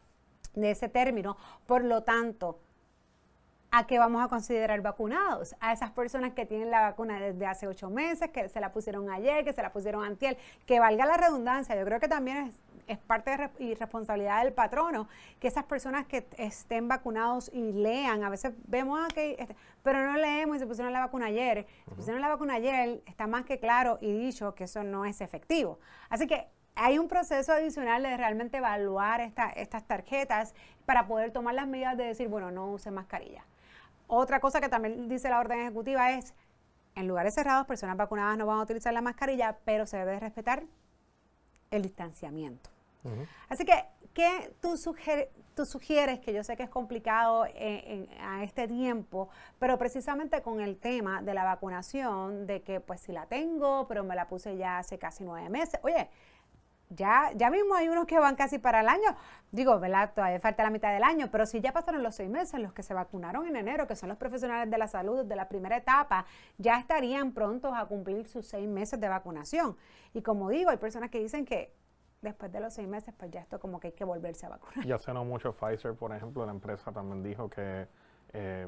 de 0.54 0.70
ese 0.70 0.88
término. 0.88 1.36
Por 1.66 1.84
lo 1.84 2.02
tanto, 2.02 2.58
¿a 3.72 3.86
qué 3.86 3.98
vamos 3.98 4.22
a 4.22 4.28
considerar 4.28 4.80
vacunados? 4.82 5.56
A 5.58 5.72
esas 5.72 5.90
personas 5.90 6.32
que 6.34 6.46
tienen 6.46 6.70
la 6.70 6.82
vacuna 6.82 7.18
desde 7.18 7.46
hace 7.46 7.66
ocho 7.66 7.90
meses, 7.90 8.30
que 8.30 8.48
se 8.48 8.60
la 8.60 8.70
pusieron 8.70 9.10
ayer, 9.10 9.44
que 9.44 9.52
se 9.52 9.62
la 9.62 9.72
pusieron 9.72 10.04
antier, 10.04 10.36
que 10.66 10.78
valga 10.78 11.06
la 11.06 11.16
redundancia, 11.16 11.74
yo 11.74 11.84
creo 11.84 11.98
que 11.98 12.08
también 12.08 12.48
es, 12.48 12.54
es 12.86 12.98
parte 12.98 13.30
de 13.30 13.50
y 13.58 13.74
responsabilidad 13.74 14.44
del 14.44 14.52
patrono 14.52 15.08
que 15.40 15.48
esas 15.48 15.64
personas 15.64 16.06
que 16.06 16.26
estén 16.36 16.86
vacunados 16.86 17.50
y 17.52 17.72
lean, 17.72 18.24
a 18.24 18.28
veces 18.28 18.52
vemos 18.66 19.00
ah, 19.02 19.08
que, 19.12 19.36
este, 19.38 19.56
pero 19.82 20.04
no 20.04 20.18
leemos 20.18 20.56
y 20.56 20.58
se 20.60 20.66
pusieron 20.66 20.92
la 20.92 21.00
vacuna 21.00 21.26
ayer, 21.26 21.66
se 21.88 21.94
pusieron 21.94 22.20
la 22.20 22.28
vacuna 22.28 22.54
ayer, 22.54 23.02
está 23.06 23.26
más 23.26 23.46
que 23.46 23.58
claro 23.58 23.98
y 24.02 24.12
dicho 24.12 24.54
que 24.54 24.64
eso 24.64 24.84
no 24.84 25.06
es 25.06 25.22
efectivo. 25.22 25.78
Así 26.10 26.26
que 26.26 26.46
hay 26.74 26.98
un 26.98 27.08
proceso 27.08 27.52
adicional 27.52 28.02
de 28.02 28.16
realmente 28.16 28.58
evaluar 28.58 29.20
estas 29.20 29.84
tarjetas 29.86 30.54
para 30.86 31.06
poder 31.06 31.30
tomar 31.30 31.54
las 31.54 31.66
medidas 31.66 31.96
de 31.96 32.04
decir, 32.04 32.28
bueno, 32.28 32.50
no 32.50 32.70
use 32.70 32.90
mascarilla. 32.90 33.44
Otra 34.06 34.40
cosa 34.40 34.60
que 34.60 34.68
también 34.68 35.08
dice 35.08 35.28
la 35.28 35.40
orden 35.40 35.60
ejecutiva 35.60 36.12
es, 36.12 36.34
en 36.94 37.08
lugares 37.08 37.34
cerrados, 37.34 37.66
personas 37.66 37.96
vacunadas 37.96 38.36
no 38.36 38.46
van 38.46 38.58
a 38.58 38.62
utilizar 38.62 38.92
la 38.92 39.00
mascarilla, 39.00 39.56
pero 39.64 39.86
se 39.86 39.96
debe 39.96 40.18
respetar 40.20 40.64
el 41.70 41.82
distanciamiento. 41.82 42.70
Así 43.48 43.64
que, 43.64 43.72
¿qué 44.14 44.54
tú, 44.60 44.74
tú, 45.54 45.66
sugieres? 45.66 46.20
Que 46.20 46.32
yo 46.32 46.44
sé 46.44 46.56
que 46.56 46.62
es 46.62 46.70
complicado 46.70 47.42
a 47.44 48.44
este 48.44 48.68
tiempo, 48.68 49.28
pero 49.58 49.76
precisamente 49.76 50.40
con 50.40 50.60
el 50.60 50.78
tema 50.78 51.20
de 51.20 51.34
la 51.34 51.42
vacunación, 51.42 52.46
de 52.46 52.62
que 52.62 52.78
pues 52.78 53.00
si 53.00 53.12
la 53.12 53.26
tengo, 53.26 53.88
pero 53.88 54.04
me 54.04 54.14
la 54.14 54.28
puse 54.28 54.56
ya 54.56 54.78
hace 54.78 54.98
casi 54.98 55.24
nueve 55.24 55.48
meses. 55.48 55.80
Oye, 55.82 56.10
ya, 56.94 57.30
ya 57.34 57.50
mismo 57.50 57.74
hay 57.74 57.88
unos 57.88 58.06
que 58.06 58.18
van 58.18 58.36
casi 58.36 58.58
para 58.58 58.80
el 58.80 58.88
año. 58.88 59.16
Digo, 59.50 59.78
¿verdad? 59.78 60.12
Todavía 60.14 60.40
falta 60.40 60.62
la 60.62 60.70
mitad 60.70 60.92
del 60.92 61.04
año, 61.04 61.28
pero 61.30 61.46
si 61.46 61.60
ya 61.60 61.72
pasaron 61.72 62.02
los 62.02 62.14
seis 62.14 62.30
meses, 62.30 62.60
los 62.60 62.72
que 62.72 62.82
se 62.82 62.94
vacunaron 62.94 63.46
en 63.46 63.56
enero, 63.56 63.86
que 63.86 63.96
son 63.96 64.08
los 64.08 64.18
profesionales 64.18 64.70
de 64.70 64.78
la 64.78 64.88
salud 64.88 65.24
de 65.24 65.36
la 65.36 65.48
primera 65.48 65.76
etapa, 65.76 66.24
ya 66.58 66.78
estarían 66.78 67.32
prontos 67.32 67.72
a 67.74 67.84
cumplir 67.86 68.26
sus 68.28 68.46
seis 68.46 68.68
meses 68.68 69.00
de 69.00 69.08
vacunación. 69.08 69.76
Y 70.14 70.22
como 70.22 70.50
digo, 70.50 70.70
hay 70.70 70.78
personas 70.78 71.10
que 71.10 71.18
dicen 71.18 71.44
que 71.44 71.74
después 72.22 72.50
de 72.52 72.60
los 72.60 72.72
seis 72.72 72.88
meses, 72.88 73.14
pues 73.16 73.30
ya 73.30 73.40
esto 73.40 73.58
como 73.60 73.80
que 73.80 73.88
hay 73.88 73.92
que 73.92 74.04
volverse 74.04 74.46
a 74.46 74.50
vacunar. 74.50 74.86
Ya 74.86 74.98
se 74.98 75.12
no 75.12 75.24
mucho 75.24 75.52
Pfizer, 75.52 75.94
por 75.94 76.14
ejemplo, 76.14 76.46
la 76.46 76.52
empresa 76.52 76.92
también 76.92 77.22
dijo 77.22 77.50
que 77.50 77.88
eh, 78.32 78.66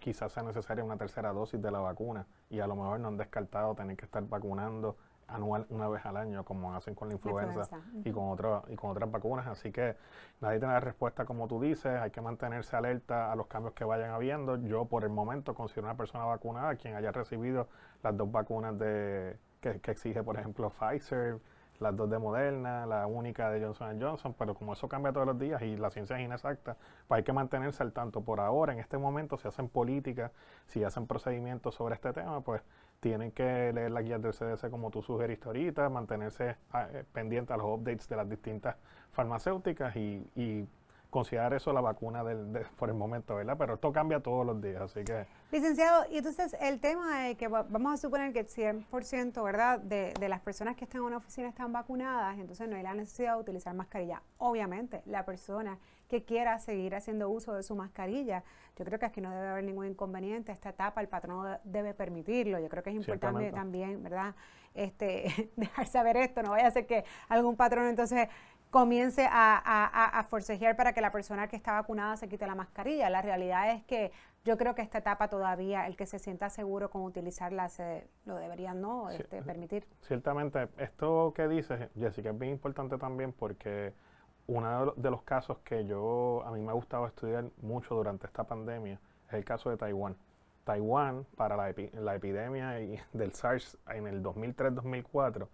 quizás 0.00 0.32
sea 0.32 0.42
necesaria 0.42 0.82
una 0.82 0.96
tercera 0.96 1.32
dosis 1.32 1.62
de 1.62 1.70
la 1.70 1.78
vacuna 1.78 2.26
y 2.50 2.58
a 2.58 2.66
lo 2.66 2.74
mejor 2.74 2.98
no 2.98 3.08
han 3.08 3.16
descartado 3.16 3.74
tener 3.74 3.96
que 3.96 4.06
estar 4.06 4.26
vacunando 4.26 4.96
anual 5.28 5.66
una 5.70 5.88
vez 5.88 6.04
al 6.06 6.16
año, 6.16 6.44
como 6.44 6.74
hacen 6.74 6.94
con 6.94 7.08
la 7.08 7.14
influenza, 7.14 7.68
y, 8.04 8.10
con 8.10 8.30
otra, 8.30 8.62
y 8.68 8.76
con 8.76 8.90
otras 8.90 9.10
vacunas. 9.10 9.46
Así 9.46 9.70
que 9.70 9.96
nadie 10.40 10.58
tiene 10.58 10.74
la 10.74 10.80
respuesta 10.80 11.24
como 11.24 11.46
tú 11.46 11.60
dices, 11.60 12.00
hay 12.00 12.10
que 12.10 12.20
mantenerse 12.20 12.76
alerta 12.76 13.30
a 13.30 13.36
los 13.36 13.46
cambios 13.46 13.74
que 13.74 13.84
vayan 13.84 14.10
habiendo. 14.10 14.56
Yo 14.56 14.86
por 14.86 15.04
el 15.04 15.10
momento 15.10 15.54
considero 15.54 15.86
una 15.86 15.96
persona 15.96 16.24
vacunada 16.24 16.74
quien 16.76 16.96
haya 16.96 17.12
recibido 17.12 17.68
las 18.02 18.16
dos 18.16 18.30
vacunas 18.32 18.78
de, 18.78 19.38
que, 19.60 19.80
que 19.80 19.90
exige, 19.90 20.22
por 20.22 20.38
ejemplo, 20.38 20.70
Pfizer, 20.70 21.38
las 21.80 21.96
dos 21.96 22.10
de 22.10 22.18
Moderna, 22.18 22.86
la 22.86 23.06
única 23.06 23.50
de 23.50 23.64
Johnson 23.64 24.00
Johnson, 24.00 24.34
pero 24.36 24.54
como 24.54 24.72
eso 24.72 24.88
cambia 24.88 25.12
todos 25.12 25.26
los 25.26 25.38
días 25.38 25.62
y 25.62 25.76
la 25.76 25.90
ciencia 25.90 26.16
es 26.18 26.24
inexacta, 26.24 26.76
pues 27.06 27.18
hay 27.18 27.24
que 27.24 27.32
mantenerse 27.32 27.82
al 27.82 27.92
tanto. 27.92 28.20
Por 28.22 28.40
ahora, 28.40 28.72
en 28.72 28.80
este 28.80 28.98
momento, 28.98 29.36
si 29.36 29.48
hacen 29.48 29.68
política, 29.68 30.32
si 30.66 30.82
hacen 30.84 31.06
procedimientos 31.06 31.74
sobre 31.74 31.94
este 31.94 32.12
tema, 32.12 32.40
pues 32.40 32.62
tienen 33.00 33.30
que 33.30 33.72
leer 33.72 33.90
las 33.90 34.04
guías 34.04 34.20
del 34.20 34.32
CDC 34.32 34.70
como 34.70 34.90
tú 34.90 35.02
sugeriste 35.02 35.46
ahorita, 35.46 35.88
mantenerse 35.88 36.56
ah, 36.72 36.88
eh, 36.92 37.04
pendiente 37.12 37.52
a 37.52 37.56
los 37.56 37.66
updates 37.66 38.08
de 38.08 38.16
las 38.16 38.28
distintas 38.28 38.76
farmacéuticas 39.12 39.94
y, 39.96 40.66
considerar 41.10 41.54
eso 41.54 41.72
la 41.72 41.80
vacuna 41.80 42.22
del, 42.22 42.66
por 42.76 42.88
el 42.88 42.94
momento, 42.94 43.34
¿verdad? 43.34 43.56
Pero 43.58 43.74
esto 43.74 43.92
cambia 43.92 44.20
todos 44.20 44.44
los 44.44 44.60
días, 44.60 44.82
así 44.82 45.04
que... 45.04 45.26
Licenciado, 45.50 46.04
y 46.10 46.18
entonces 46.18 46.54
el 46.60 46.80
tema 46.80 47.22
de 47.22 47.36
que 47.36 47.48
vamos 47.48 47.94
a 47.94 47.96
suponer 47.96 48.32
que 48.32 48.40
el 48.40 48.48
100%, 48.48 49.42
¿verdad?, 49.42 49.78
de, 49.78 50.12
de, 50.18 50.28
las 50.28 50.40
personas 50.40 50.76
que 50.76 50.84
están 50.84 51.00
en 51.00 51.06
una 51.06 51.16
oficina 51.16 51.48
están 51.48 51.72
vacunadas, 51.72 52.38
entonces 52.38 52.68
no 52.68 52.76
hay 52.76 52.82
la 52.82 52.94
necesidad 52.94 53.34
de 53.34 53.40
utilizar 53.40 53.74
mascarilla. 53.74 54.22
Obviamente, 54.36 55.02
la 55.06 55.24
persona 55.24 55.78
que 56.08 56.24
quiera 56.24 56.58
seguir 56.58 56.94
haciendo 56.94 57.28
uso 57.28 57.54
de 57.54 57.62
su 57.62 57.74
mascarilla, 57.74 58.42
yo 58.76 58.84
creo 58.84 58.98
que 58.98 59.06
aquí 59.06 59.20
no 59.20 59.30
debe 59.30 59.48
haber 59.48 59.64
ningún 59.64 59.86
inconveniente. 59.86 60.52
Esta 60.52 60.70
etapa 60.70 61.00
el 61.00 61.08
patrón 61.08 61.58
debe 61.64 61.94
permitirlo. 61.94 62.58
Yo 62.58 62.68
creo 62.68 62.82
que 62.82 62.90
es 62.90 62.96
importante 62.96 63.50
también, 63.52 64.02
¿verdad?, 64.02 64.34
este, 64.74 65.50
dejar 65.56 65.86
saber 65.86 66.16
esto. 66.16 66.42
No 66.42 66.50
vaya 66.50 66.68
a 66.68 66.70
ser 66.70 66.86
que 66.86 67.04
algún 67.28 67.56
patrón 67.56 67.86
entonces 67.86 68.28
comience 68.70 69.26
a, 69.30 70.26
forcejear 70.28 70.76
para 70.76 70.92
que 70.92 71.00
la 71.00 71.10
persona 71.10 71.48
que 71.48 71.56
está 71.56 71.72
vacunada 71.72 72.16
se 72.16 72.28
quite 72.28 72.46
la 72.46 72.54
mascarilla. 72.54 73.08
La 73.10 73.22
realidad 73.22 73.70
es 73.72 73.82
que 73.84 74.12
yo 74.44 74.56
creo 74.56 74.74
que 74.74 74.82
esta 74.82 74.98
etapa 74.98 75.28
todavía, 75.28 75.86
el 75.86 75.96
que 75.96 76.06
se 76.06 76.18
sienta 76.18 76.50
seguro 76.50 76.90
con 76.90 77.02
utilizarla, 77.02 77.68
se, 77.68 78.06
lo 78.24 78.36
deberían 78.36 78.80
no 78.80 79.10
este, 79.10 79.42
permitir. 79.42 79.86
Ciertamente, 80.02 80.68
esto 80.78 81.32
que 81.34 81.48
dices, 81.48 81.88
Jessica, 81.98 82.30
es 82.30 82.38
bien 82.38 82.52
importante 82.52 82.98
también 82.98 83.32
porque 83.32 83.94
uno 84.46 84.92
de 84.96 85.10
los 85.10 85.22
casos 85.22 85.58
que 85.58 85.86
yo, 85.86 86.42
a 86.46 86.50
mí 86.52 86.60
me 86.60 86.70
ha 86.70 86.74
gustado 86.74 87.06
estudiar 87.06 87.50
mucho 87.60 87.94
durante 87.94 88.26
esta 88.26 88.44
pandemia 88.44 89.00
es 89.28 89.34
el 89.34 89.44
caso 89.44 89.70
de 89.70 89.76
Taiwán. 89.76 90.16
Taiwán, 90.64 91.26
para 91.36 91.56
la, 91.56 91.74
la 91.94 92.14
epidemia 92.14 92.72
del 93.12 93.32
SARS 93.32 93.78
en 93.88 94.06
el 94.06 94.22
2003-2004, 94.22 95.48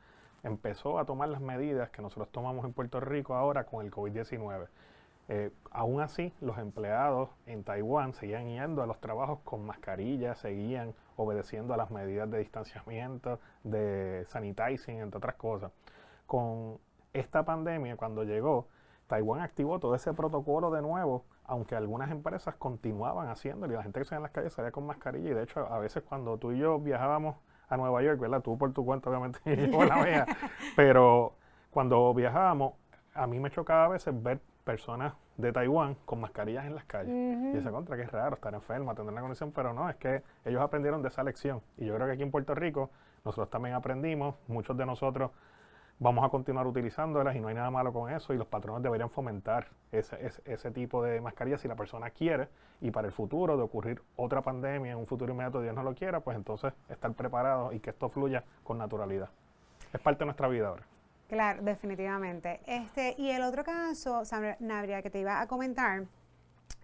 empezó 0.44 0.98
a 0.98 1.04
tomar 1.04 1.30
las 1.30 1.40
medidas 1.40 1.90
que 1.90 2.02
nosotros 2.02 2.28
tomamos 2.30 2.64
en 2.64 2.72
Puerto 2.72 3.00
Rico 3.00 3.34
ahora 3.34 3.64
con 3.64 3.84
el 3.84 3.90
COVID-19. 3.90 4.68
Eh, 5.28 5.50
aún 5.70 6.02
así, 6.02 6.34
los 6.42 6.58
empleados 6.58 7.30
en 7.46 7.64
Taiwán 7.64 8.12
seguían 8.12 8.46
yendo 8.46 8.82
a 8.82 8.86
los 8.86 9.00
trabajos 9.00 9.40
con 9.42 9.64
mascarillas, 9.64 10.38
seguían 10.38 10.94
obedeciendo 11.16 11.72
a 11.72 11.78
las 11.78 11.90
medidas 11.90 12.30
de 12.30 12.38
distanciamiento, 12.38 13.40
de 13.62 14.24
sanitizing, 14.26 15.00
entre 15.00 15.18
otras 15.18 15.36
cosas. 15.36 15.72
Con 16.26 16.78
esta 17.14 17.44
pandemia, 17.44 17.96
cuando 17.96 18.22
llegó, 18.24 18.68
Taiwán 19.06 19.40
activó 19.40 19.78
todo 19.80 19.94
ese 19.94 20.12
protocolo 20.12 20.70
de 20.70 20.82
nuevo, 20.82 21.24
aunque 21.44 21.74
algunas 21.74 22.10
empresas 22.10 22.54
continuaban 22.56 23.28
haciéndolo 23.28 23.72
y 23.72 23.76
la 23.76 23.82
gente 23.82 24.00
que 24.00 24.04
salía 24.04 24.18
en 24.18 24.22
las 24.24 24.32
calles 24.32 24.52
salía 24.52 24.72
con 24.72 24.86
mascarilla. 24.86 25.30
Y 25.30 25.34
de 25.34 25.42
hecho, 25.42 25.60
a 25.72 25.78
veces 25.78 26.02
cuando 26.02 26.36
tú 26.36 26.52
y 26.52 26.58
yo 26.58 26.78
viajábamos 26.78 27.36
a 27.68 27.76
Nueva 27.76 28.02
York, 28.02 28.18
¿verdad? 28.20 28.42
Tú 28.42 28.56
por 28.58 28.72
tu 28.72 28.84
cuenta, 28.84 29.10
obviamente, 29.10 29.38
yo 29.70 29.84
la 29.84 29.96
mía. 29.96 30.26
Pero 30.76 31.34
cuando 31.70 32.12
viajábamos, 32.14 32.74
a 33.14 33.26
mí 33.26 33.38
me 33.38 33.50
chocaba 33.50 33.86
a 33.86 33.88
veces 33.88 34.14
ver 34.22 34.40
personas 34.64 35.14
de 35.36 35.52
Taiwán 35.52 35.96
con 36.04 36.20
mascarillas 36.20 36.64
en 36.64 36.74
las 36.74 36.84
calles. 36.84 37.12
Y 37.54 37.56
esa 37.56 37.70
contra 37.70 37.96
que 37.96 38.02
es 38.02 38.12
raro 38.12 38.36
estar 38.36 38.54
enferma, 38.54 38.94
tener 38.94 39.12
una 39.12 39.20
condición, 39.20 39.52
pero 39.52 39.72
no, 39.72 39.88
es 39.88 39.96
que 39.96 40.22
ellos 40.44 40.62
aprendieron 40.62 41.02
de 41.02 41.08
esa 41.08 41.22
lección. 41.22 41.60
Y 41.76 41.86
yo 41.86 41.94
creo 41.94 42.06
que 42.06 42.14
aquí 42.14 42.22
en 42.22 42.30
Puerto 42.30 42.54
Rico 42.54 42.90
nosotros 43.24 43.50
también 43.50 43.74
aprendimos, 43.74 44.36
muchos 44.46 44.76
de 44.76 44.86
nosotros 44.86 45.30
vamos 45.98 46.24
a 46.24 46.28
continuar 46.28 46.66
utilizándolas 46.66 47.36
y 47.36 47.40
no 47.40 47.48
hay 47.48 47.54
nada 47.54 47.70
malo 47.70 47.92
con 47.92 48.12
eso 48.12 48.34
y 48.34 48.36
los 48.36 48.46
patrones 48.46 48.82
deberían 48.82 49.10
fomentar 49.10 49.68
ese, 49.92 50.32
ese, 50.44 50.70
tipo 50.70 51.02
de 51.02 51.20
mascarillas 51.20 51.60
si 51.60 51.68
la 51.68 51.76
persona 51.76 52.10
quiere 52.10 52.48
y 52.80 52.90
para 52.90 53.06
el 53.06 53.12
futuro 53.12 53.56
de 53.56 53.62
ocurrir 53.62 54.02
otra 54.16 54.42
pandemia 54.42 54.92
en 54.92 54.98
un 54.98 55.06
futuro 55.06 55.32
inmediato 55.32 55.60
Dios 55.60 55.74
no 55.74 55.82
lo 55.82 55.94
quiera, 55.94 56.20
pues 56.20 56.36
entonces 56.36 56.72
estar 56.88 57.12
preparado 57.12 57.72
y 57.72 57.80
que 57.80 57.90
esto 57.90 58.08
fluya 58.08 58.44
con 58.64 58.78
naturalidad. 58.78 59.30
Es 59.92 60.00
parte 60.00 60.20
de 60.20 60.26
nuestra 60.26 60.48
vida 60.48 60.68
ahora. 60.68 60.82
Claro, 61.28 61.62
definitivamente. 61.62 62.60
Este, 62.66 63.14
y 63.16 63.30
el 63.30 63.42
otro 63.42 63.64
caso, 63.64 64.22
Nabria, 64.58 65.02
que 65.02 65.10
te 65.10 65.20
iba 65.20 65.40
a 65.40 65.46
comentar, 65.46 66.04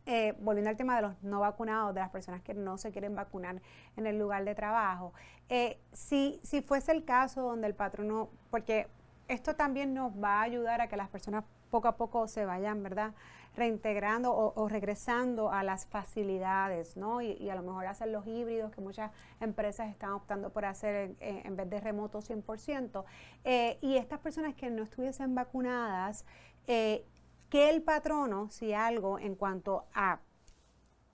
eh, 0.07 0.35
volviendo 0.41 0.71
al 0.71 0.77
tema 0.77 0.97
de 0.97 1.03
los 1.03 1.23
no 1.23 1.41
vacunados, 1.41 1.95
de 1.95 2.01
las 2.01 2.11
personas 2.11 2.41
que 2.43 2.55
no 2.55 2.79
se 2.79 2.91
quieren 2.91 3.15
vacunar 3.15 3.61
en 3.97 4.07
el 4.07 4.19
lugar 4.19 4.45
de 4.45 4.55
trabajo, 4.55 5.13
eh, 5.49 5.79
si, 5.93 6.41
si 6.43 6.63
fuese 6.63 6.93
el 6.93 7.05
caso 7.05 7.43
donde 7.43 7.67
el 7.67 7.75
patrono, 7.75 8.31
porque 8.51 8.87
esto 9.31 9.55
también 9.55 9.95
nos 9.95 10.13
va 10.13 10.41
a 10.41 10.43
ayudar 10.43 10.81
a 10.81 10.89
que 10.89 10.97
las 10.97 11.09
personas 11.09 11.45
poco 11.71 11.87
a 11.87 11.97
poco 11.97 12.27
se 12.27 12.45
vayan, 12.45 12.83
¿verdad? 12.83 13.15
Reintegrando 13.55 14.35
o, 14.35 14.69
regresando 14.69 15.53
a 15.53 15.63
las 15.63 15.87
facilidades, 15.87 16.97
¿no? 16.97 17.23
Y, 17.23 17.49
a 17.49 17.55
lo 17.55 17.63
mejor 17.63 17.87
hacer 17.87 18.09
los 18.09 18.27
híbridos 18.27 18.73
que 18.73 18.81
muchas 18.81 19.13
empresas 19.41 19.89
están 19.89 20.11
optando 20.11 20.51
por 20.51 20.65
hacer 20.65 21.15
en, 21.21 21.57
vez 21.57 21.71
de 21.71 21.81
remoto 21.81 22.21
100%. 22.21 23.05
Eh, 23.45 23.79
y 23.81 23.97
estas 23.97 24.19
personas 24.19 24.55
que 24.55 24.69
no 24.69 24.83
estuviesen 24.83 25.35
vacunadas, 25.35 26.25
eh, 26.67 27.07
que 27.49 27.71
el 27.71 27.83
patrono, 27.83 28.51
si 28.51 28.73
algo 28.73 29.19
en 29.19 29.37
cuanto 29.37 29.87
a, 29.95 30.19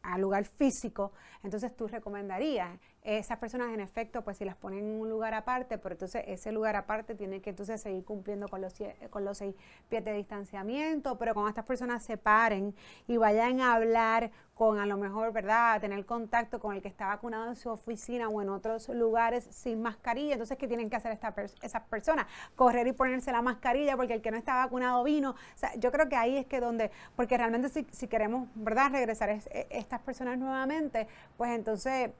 a 0.03 0.19
lugar 0.19 0.45
físico, 0.47 1.13
entonces 1.43 1.77
tú 1.77 1.87
recomendarías 1.87 2.79
esas 3.07 3.39
personas 3.39 3.73
en 3.73 3.79
efecto, 3.79 4.23
pues 4.23 4.37
si 4.37 4.45
las 4.45 4.57
ponen 4.57 4.81
en 4.81 5.01
un 5.01 5.09
lugar 5.09 5.33
aparte, 5.33 5.79
pero 5.79 5.95
entonces 5.95 6.25
ese 6.27 6.51
lugar 6.51 6.75
aparte 6.75 7.15
tiene 7.15 7.41
que 7.41 7.51
entonces 7.51 7.81
seguir 7.81 8.05
cumpliendo 8.05 8.49
con 8.49 8.61
los, 8.61 8.75
con 9.11 9.25
los 9.25 9.39
seis 9.39 9.55
pies 9.89 10.05
de 10.05 10.13
distanciamiento, 10.13 11.17
pero 11.17 11.33
cuando 11.33 11.49
estas 11.49 11.65
personas 11.65 12.03
se 12.03 12.17
paren 12.17 12.75
y 13.07 13.17
vayan 13.17 13.61
a 13.61 13.75
hablar 13.75 14.33
con 14.55 14.81
a 14.81 14.87
lo 14.87 14.97
mejor, 14.97 15.33
¿verdad?, 15.33 15.75
a 15.75 15.81
tener 15.81 16.05
contacto 16.05 16.59
con 16.59 16.75
el 16.75 16.83
que 16.83 16.89
está 16.89 17.07
vacunado 17.07 17.47
en 17.49 17.57
su 17.57 17.69
oficina 17.69 18.29
o 18.29 18.43
en 18.43 18.49
otros 18.49 18.89
lugares 18.89 19.47
sin 19.51 19.83
mascarilla, 19.83 20.33
entonces 20.33 20.57
¿qué 20.59 20.67
tienen 20.67 20.91
que 20.91 20.97
hacer 20.97 21.17
esas 21.63 21.83
personas? 21.83 22.27
Correr 22.57 22.87
y 22.87 22.93
ponerse 22.93 23.31
la 23.31 23.43
mascarilla 23.43 23.97
porque 23.97 24.15
el 24.15 24.23
que 24.23 24.31
no 24.31 24.39
está 24.39 24.57
vacunado 24.57 25.05
vino. 25.05 25.31
O 25.31 25.59
sea, 25.59 25.75
yo 25.77 25.93
creo 25.93 26.09
que 26.09 26.17
ahí 26.17 26.39
es 26.39 26.47
que 26.47 26.59
donde, 26.59 26.91
porque 27.15 27.37
realmente 27.37 27.69
si, 27.69 27.87
si 27.93 28.09
queremos, 28.09 28.49
¿verdad?, 28.55 28.91
regresar 28.91 29.29
a 29.29 29.35
e, 29.35 29.67
estas 29.71 30.01
personas 30.01 30.39
nuevamente, 30.39 31.07
pues 31.37 31.51
entonces 31.51 32.11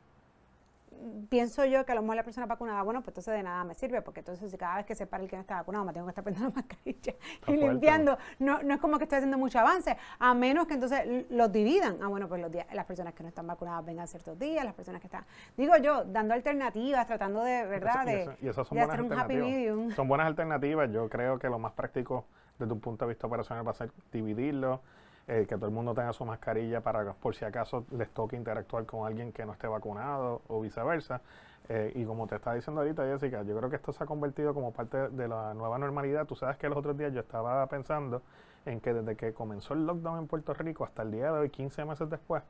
pienso 1.29 1.65
yo 1.65 1.85
que 1.85 1.93
a 1.93 1.95
lo 1.95 2.03
mejor 2.03 2.17
la 2.17 2.25
persona 2.25 2.47
vacunada, 2.47 2.83
bueno, 2.83 3.01
pues 3.01 3.09
entonces 3.09 3.35
de 3.35 3.43
nada 3.43 3.65
me 3.65 3.75
sirve, 3.75 4.03
porque 4.03 4.21
entonces 4.21 4.51
si 4.51 4.57
cada 4.57 4.77
vez 4.77 4.87
que 4.87 4.95
se 4.95 5.07
para 5.07 5.23
el 5.23 5.29
que 5.29 5.37
no 5.37 5.43
está 5.43 5.57
vacunado 5.57 5.85
me 5.85 5.93
tengo 5.93 6.07
que 6.07 6.11
estar 6.11 6.25
poniendo 6.25 6.49
la 6.49 6.55
mascarilla 6.57 7.15
y 7.47 7.57
limpiando, 7.57 8.19
no, 8.39 8.63
no 8.63 8.75
es 8.75 8.81
como 8.81 8.99
que 8.99 9.05
estoy 9.05 9.19
haciendo 9.19 9.39
mucho 9.39 9.59
avance, 9.59 9.97
a 10.19 10.35
menos 10.35 10.67
que 10.67 10.75
entonces 10.75 11.27
los 11.31 11.53
dividan. 11.53 11.99
Ah, 12.03 12.09
bueno, 12.09 12.29
pues 12.29 12.41
los 12.41 12.51
días, 12.51 12.67
las 12.73 12.85
personas 12.85 13.15
que 13.15 13.23
no 13.23 13.29
están 13.29 13.47
vacunadas 13.47 13.85
vengan 13.85 14.09
ciertos 14.09 14.39
días, 14.39 14.65
las 14.65 14.75
personas 14.75 15.01
que 15.01 15.07
están, 15.07 15.25
digo 15.57 15.77
yo, 15.77 16.05
dando 16.05 16.35
alternativas, 16.35 17.07
tratando 17.07 17.43
de, 17.43 17.67
¿verdad? 17.67 18.05
De, 18.05 18.37
y, 18.41 18.49
esas 18.49 18.67
son 18.67 18.79
buenas 18.79 18.99
alternativas. 18.99 19.95
Son 19.95 20.09
buenas 20.09 20.27
alternativas, 20.27 20.91
yo 20.91 21.09
creo 21.09 21.39
que 21.39 21.49
lo 21.49 21.59
más 21.59 21.73
práctico 21.73 22.27
desde 22.59 22.73
un 22.73 22.81
punto 22.81 23.05
de 23.05 23.11
vista 23.11 23.27
operacional 23.27 23.67
va 23.67 23.73
a 23.73 23.75
ser 23.75 23.91
dividirlo 24.13 24.81
eh, 25.29 25.45
que 25.49 25.57
todo 25.57 25.67
el 25.67 25.73
mundo 25.73 25.93
tenga 25.93 26.13
su 26.13 26.25
mascarilla 26.25 26.81
para 26.81 27.13
por 27.15 27.35
si 27.35 27.45
acaso 27.45 27.85
les 27.91 28.09
toque 28.11 28.37
interactuar 28.37 28.87
con 28.87 29.07
alguien 29.07 29.33
que 29.33 29.45
no 29.45 29.53
esté 29.53 29.67
vacunado 29.67 30.43
o 30.49 30.61
viceversa. 30.61 31.21
Eh, 31.69 31.93
y 31.97 32.05
como 32.05 32.29
te 32.29 32.37
estaba 32.37 32.55
diciendo 32.55 32.81
ahorita, 32.81 33.05
Jessica, 33.05 33.43
yo 33.43 33.57
creo 33.57 33.69
que 33.69 33.77
esto 33.77 33.93
se 33.93 34.05
ha 34.05 34.07
convertido 34.07 34.55
como 34.55 34.73
parte 34.73 35.09
de 35.09 35.27
la 35.27 35.53
nueva 35.55 35.79
normalidad. 35.79 36.27
Tú 36.27 36.37
sabes 36.37 36.57
que 36.59 36.69
los 36.69 36.79
otros 36.79 36.97
días 36.97 37.13
yo 37.13 37.21
estaba 37.21 37.67
pensando 37.67 38.23
en 38.67 38.81
que 38.81 38.95
desde 38.95 39.17
que 39.17 39.33
comenzó 39.33 39.75
el 39.75 39.85
lockdown 39.85 40.21
en 40.21 40.27
Puerto 40.29 40.55
Rico 40.55 40.85
hasta 40.85 41.03
el 41.03 41.11
día 41.11 41.33
de 41.33 41.41
hoy, 41.41 41.51
15 41.51 41.85
meses 41.85 42.09
después, 42.09 42.43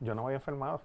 yo 0.00 0.14
no 0.16 0.22
me 0.22 0.26
había 0.26 0.38
enfermado. 0.38 0.80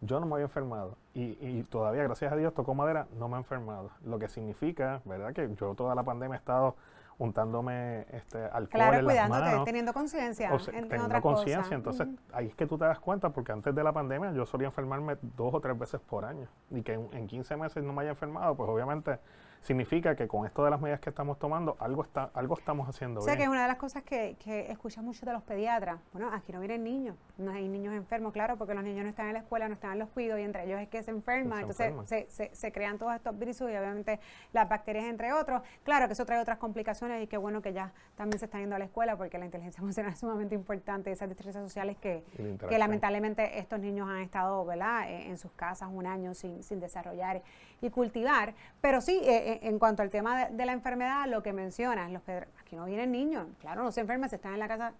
Yo 0.00 0.20
no 0.20 0.26
me 0.26 0.34
había 0.34 0.46
enfermado. 0.46 0.96
Y, 1.14 1.36
y 1.46 1.64
todavía, 1.64 2.02
gracias 2.02 2.32
a 2.32 2.36
Dios, 2.36 2.54
tocó 2.54 2.74
madera, 2.74 3.06
no 3.18 3.28
me 3.28 3.36
he 3.36 3.38
enfermado. 3.38 3.90
Lo 4.04 4.18
que 4.18 4.28
significa, 4.28 5.02
¿verdad? 5.04 5.34
Que 5.34 5.54
yo 5.54 5.74
toda 5.74 5.94
la 5.94 6.02
pandemia 6.02 6.36
he 6.36 6.38
estado 6.38 6.76
untándome 7.18 8.06
este, 8.10 8.38
alcohol 8.38 8.68
claro, 8.68 8.98
en 8.98 9.04
cuidándote, 9.04 9.40
las 9.40 9.50
manos. 9.50 9.64
teniendo 9.64 9.92
conciencia. 9.92 10.50
Teniendo 10.70 11.20
conciencia. 11.20 11.74
Entonces, 11.74 12.08
ahí 12.32 12.48
es 12.48 12.54
que 12.54 12.66
tú 12.66 12.78
te 12.78 12.84
das 12.84 12.98
cuenta, 12.98 13.30
porque 13.30 13.52
antes 13.52 13.74
de 13.74 13.84
la 13.84 13.92
pandemia 13.92 14.32
yo 14.32 14.46
solía 14.46 14.68
enfermarme 14.68 15.16
dos 15.22 15.54
o 15.54 15.60
tres 15.60 15.78
veces 15.78 16.00
por 16.00 16.24
año. 16.24 16.48
Y 16.70 16.82
que 16.82 16.94
en, 16.94 17.08
en 17.12 17.26
15 17.26 17.56
meses 17.56 17.82
no 17.82 17.92
me 17.92 18.02
haya 18.02 18.10
enfermado, 18.10 18.56
pues 18.56 18.68
obviamente 18.68 19.18
significa 19.62 20.16
que 20.16 20.28
con 20.28 20.44
esto 20.44 20.64
de 20.64 20.70
las 20.70 20.80
medidas 20.80 21.00
que 21.00 21.10
estamos 21.10 21.38
tomando, 21.38 21.76
algo 21.78 22.02
está 22.02 22.30
algo 22.34 22.58
estamos 22.58 22.88
haciendo 22.88 23.20
o 23.20 23.22
sea, 23.22 23.36
que 23.36 23.44
es 23.44 23.48
una 23.48 23.62
de 23.62 23.68
las 23.68 23.76
cosas 23.76 24.02
que, 24.02 24.36
que 24.42 24.70
escuchas 24.70 25.02
mucho 25.04 25.24
de 25.24 25.32
los 25.32 25.42
pediatras. 25.42 26.00
Bueno, 26.12 26.30
aquí 26.32 26.52
no 26.52 26.60
vienen 26.60 26.82
niños, 26.84 27.16
no 27.38 27.52
hay 27.52 27.68
niños 27.68 27.94
enfermos, 27.94 28.32
claro, 28.32 28.56
porque 28.56 28.74
los 28.74 28.82
niños 28.82 29.04
no 29.04 29.10
están 29.10 29.28
en 29.28 29.34
la 29.34 29.38
escuela, 29.40 29.68
no 29.68 29.74
están 29.74 29.92
en 29.92 30.00
los 30.00 30.08
cuidados 30.08 30.40
y 30.40 30.44
entre 30.44 30.64
ellos 30.64 30.80
es 30.80 30.88
que 30.88 31.02
se 31.02 31.10
enferman. 31.10 31.60
entonces 31.60 31.94
Se, 32.06 32.26
se, 32.28 32.54
se, 32.54 32.72
crean 32.72 32.98
todos 32.98 33.14
estos 33.14 33.38
virus 33.38 33.60
y 33.60 33.64
obviamente 33.64 34.20
las 34.52 34.68
bacterias, 34.68 35.04
entre 35.04 35.32
otros. 35.32 35.62
Claro 35.84 36.06
que 36.06 36.14
eso 36.14 36.26
trae 36.26 36.40
otras 36.40 36.58
complicaciones 36.58 37.22
y 37.22 37.26
qué 37.26 37.36
bueno 37.36 37.62
que 37.62 37.72
ya 37.72 37.92
también 38.16 38.38
se 38.38 38.46
están 38.46 38.62
yendo 38.62 38.76
a 38.76 38.78
la 38.78 38.86
escuela 38.86 39.16
porque 39.16 39.38
la 39.38 39.44
inteligencia 39.44 39.80
emocional 39.82 40.12
es 40.12 40.18
sumamente 40.18 40.54
importante, 40.54 41.12
esas 41.12 41.28
destrezas 41.28 41.62
sociales 41.62 41.96
que, 41.98 42.24
que 42.68 42.78
lamentablemente 42.78 43.58
estos 43.58 43.78
niños 43.78 44.08
han 44.08 44.18
estado 44.18 44.64
¿verdad? 44.64 45.08
E, 45.08 45.28
en 45.28 45.38
sus 45.38 45.52
casas 45.52 45.88
un 45.92 46.06
año 46.06 46.34
sin, 46.34 46.62
sin 46.62 46.80
desarrollar 46.80 47.42
y 47.82 47.90
cultivar. 47.90 48.54
Pero 48.80 49.00
sí, 49.02 49.20
eh, 49.22 49.52
eh, 49.52 49.60
en 49.62 49.78
cuanto 49.78 50.02
al 50.02 50.08
tema 50.08 50.46
de, 50.46 50.64
la 50.66 50.72
enfermedad, 50.72 51.26
lo 51.26 51.42
que 51.42 51.52
mencionas, 51.52 52.10
los 52.10 52.22
que 52.22 52.46
aquí 52.60 52.76
no 52.76 52.86
vienen 52.86 53.12
niños, 53.12 53.46
claro, 53.60 53.82
no 53.82 53.92
se 53.92 54.00
enferman, 54.00 54.30
se 54.30 54.36
están 54.36 54.54
en 54.54 54.60
la 54.60 54.68
casa 54.68 54.94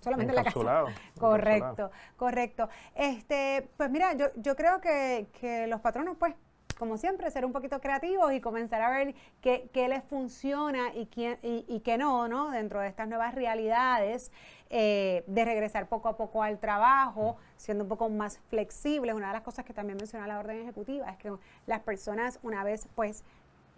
solamente 0.00 0.32
en 0.32 0.36
la 0.36 0.44
casa. 0.44 0.84
Correcto, 1.18 1.90
correcto. 2.16 2.68
Este, 2.94 3.68
pues 3.76 3.90
mira, 3.90 4.14
yo, 4.14 4.26
yo 4.36 4.56
creo 4.56 4.80
que, 4.80 5.28
que 5.38 5.66
los 5.66 5.80
patronos, 5.80 6.16
pues, 6.18 6.34
como 6.80 6.96
siempre, 6.96 7.30
ser 7.30 7.44
un 7.44 7.52
poquito 7.52 7.78
creativos 7.78 8.32
y 8.32 8.40
comenzar 8.40 8.80
a 8.80 8.88
ver 8.88 9.14
qué, 9.42 9.68
qué 9.70 9.86
les 9.86 10.02
funciona 10.02 10.94
y, 10.94 11.04
quién, 11.04 11.38
y, 11.42 11.80
qué 11.80 11.98
no, 11.98 12.26
¿no? 12.26 12.50
Dentro 12.50 12.80
de 12.80 12.88
estas 12.88 13.06
nuevas 13.06 13.34
realidades 13.34 14.32
eh, 14.70 15.22
de 15.26 15.44
regresar 15.44 15.90
poco 15.90 16.08
a 16.08 16.16
poco 16.16 16.42
al 16.42 16.58
trabajo, 16.58 17.36
siendo 17.58 17.84
un 17.84 17.88
poco 17.88 18.08
más 18.08 18.38
flexibles. 18.48 19.14
Una 19.14 19.26
de 19.26 19.34
las 19.34 19.42
cosas 19.42 19.66
que 19.66 19.74
también 19.74 19.98
menciona 19.98 20.26
la 20.26 20.38
orden 20.38 20.62
ejecutiva 20.62 21.10
es 21.10 21.18
que 21.18 21.30
las 21.66 21.80
personas, 21.80 22.38
una 22.42 22.64
vez 22.64 22.88
pues 22.94 23.24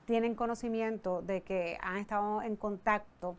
tienen 0.04 0.36
conocimiento 0.36 1.22
de 1.22 1.42
que 1.42 1.78
han 1.82 1.96
estado 1.96 2.40
en 2.42 2.54
contacto 2.54 3.36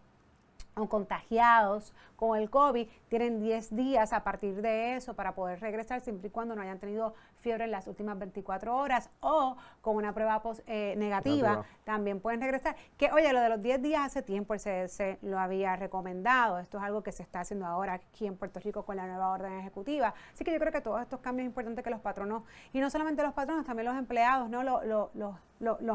o 0.75 0.87
contagiados 0.87 1.93
con 2.15 2.37
el 2.37 2.49
COVID, 2.49 2.87
tienen 3.09 3.39
10 3.41 3.75
días 3.75 4.13
a 4.13 4.23
partir 4.23 4.61
de 4.61 4.95
eso 4.95 5.13
para 5.13 5.35
poder 5.35 5.59
regresar 5.59 6.01
siempre 6.01 6.27
y 6.27 6.31
cuando 6.31 6.55
no 6.55 6.61
hayan 6.61 6.79
tenido 6.79 7.13
fiebre 7.41 7.65
en 7.65 7.71
las 7.71 7.87
últimas 7.87 8.17
24 8.17 8.75
horas 8.75 9.09
o 9.19 9.57
con 9.81 9.97
una 9.97 10.13
prueba 10.13 10.41
eh, 10.65 10.95
negativa, 10.97 11.65
también 11.83 12.21
pueden 12.21 12.39
regresar. 12.39 12.75
Que 12.97 13.11
oye, 13.11 13.31
lo 13.33 13.41
de 13.41 13.49
los 13.49 13.61
10 13.61 13.81
días 13.81 14.05
hace 14.05 14.21
tiempo 14.21 14.53
el 14.53 14.61
CDC 14.61 15.19
lo 15.21 15.37
había 15.37 15.75
recomendado, 15.75 16.59
esto 16.59 16.77
es 16.77 16.83
algo 16.83 17.03
que 17.03 17.11
se 17.11 17.23
está 17.23 17.41
haciendo 17.41 17.65
ahora 17.65 17.93
aquí 17.93 18.25
en 18.25 18.37
Puerto 18.37 18.59
Rico 18.61 18.83
con 18.85 18.95
la 18.95 19.05
nueva 19.05 19.29
orden 19.29 19.59
ejecutiva. 19.59 20.13
Así 20.33 20.43
que 20.43 20.53
yo 20.53 20.59
creo 20.59 20.71
que 20.71 20.81
todos 20.81 21.01
estos 21.01 21.19
cambios 21.19 21.45
es 21.45 21.49
importante 21.49 21.83
que 21.83 21.89
los 21.89 21.99
patronos, 21.99 22.43
y 22.71 22.79
no 22.79 22.89
solamente 22.89 23.21
los 23.21 23.33
patronos, 23.33 23.65
también 23.65 23.87
los 23.87 23.97
empleados, 23.97 24.49
¿no? 24.49 24.63
los 24.63 25.35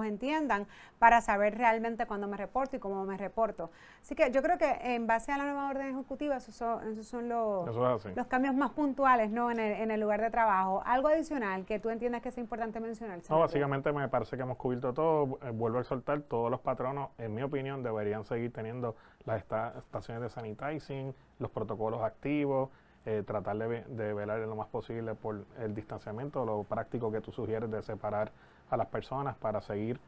entiendan 0.04 0.66
para 0.98 1.20
saber 1.20 1.56
realmente 1.56 2.06
cuándo 2.06 2.26
me 2.26 2.36
reporto 2.36 2.76
y 2.76 2.78
cómo 2.78 3.04
me 3.04 3.16
reporto. 3.16 3.70
Así 4.00 4.14
que 4.14 4.30
yo 4.30 4.42
creo 4.42 4.58
que 4.58 4.78
en 4.82 5.06
base 5.06 5.32
a 5.32 5.38
la 5.38 5.44
nueva 5.44 5.68
orden 5.70 5.88
ejecutiva, 5.88 6.36
esos 6.36 6.54
son, 6.54 7.28
los, 7.28 7.74
los 8.16 8.26
cambios 8.26 8.54
más 8.54 8.70
puntuales 8.70 9.30
¿no? 9.30 9.50
en, 9.50 9.60
el, 9.60 9.72
en 9.72 9.90
el 9.90 10.00
lugar 10.00 10.20
de 10.20 10.30
trabajo. 10.30 10.82
Algo 10.84 11.08
adicional 11.08 11.64
que 11.64 11.78
tú 11.78 11.90
entiendas 11.90 12.22
que 12.22 12.30
es 12.30 12.38
importante 12.38 12.80
mencionar? 12.80 13.20
No, 13.28 13.40
básicamente 13.40 13.92
me 13.92 14.08
parece 14.08 14.36
que 14.36 14.42
hemos 14.42 14.56
cubierto 14.56 14.92
todo. 14.92 15.38
Eh, 15.42 15.50
vuelvo 15.50 15.78
a 15.78 15.80
exhortar, 15.82 16.22
todos 16.22 16.50
los 16.50 16.60
patronos, 16.60 17.10
en 17.18 17.34
mi 17.34 17.42
opinión, 17.42 17.82
deberían 17.82 18.24
seguir 18.24 18.52
teniendo 18.52 18.96
las 19.24 19.42
estaciones 19.42 20.22
de 20.22 20.28
sanitizing, 20.28 21.14
los 21.38 21.50
protocolos 21.50 22.02
activos, 22.02 22.70
eh, 23.06 23.22
tratar 23.26 23.56
de, 23.56 23.84
de, 23.84 24.12
velar 24.12 24.40
lo 24.40 24.56
más 24.56 24.68
posible 24.68 25.14
por 25.14 25.44
el 25.58 25.74
distanciamiento, 25.74 26.44
lo 26.44 26.64
práctico 26.64 27.10
que 27.12 27.20
tú 27.20 27.32
sugieres 27.32 27.70
de 27.70 27.82
separar 27.82 28.32
a 28.70 28.76
las 28.76 28.86
personas 28.88 29.36
para 29.36 29.60
seguir 29.60 30.00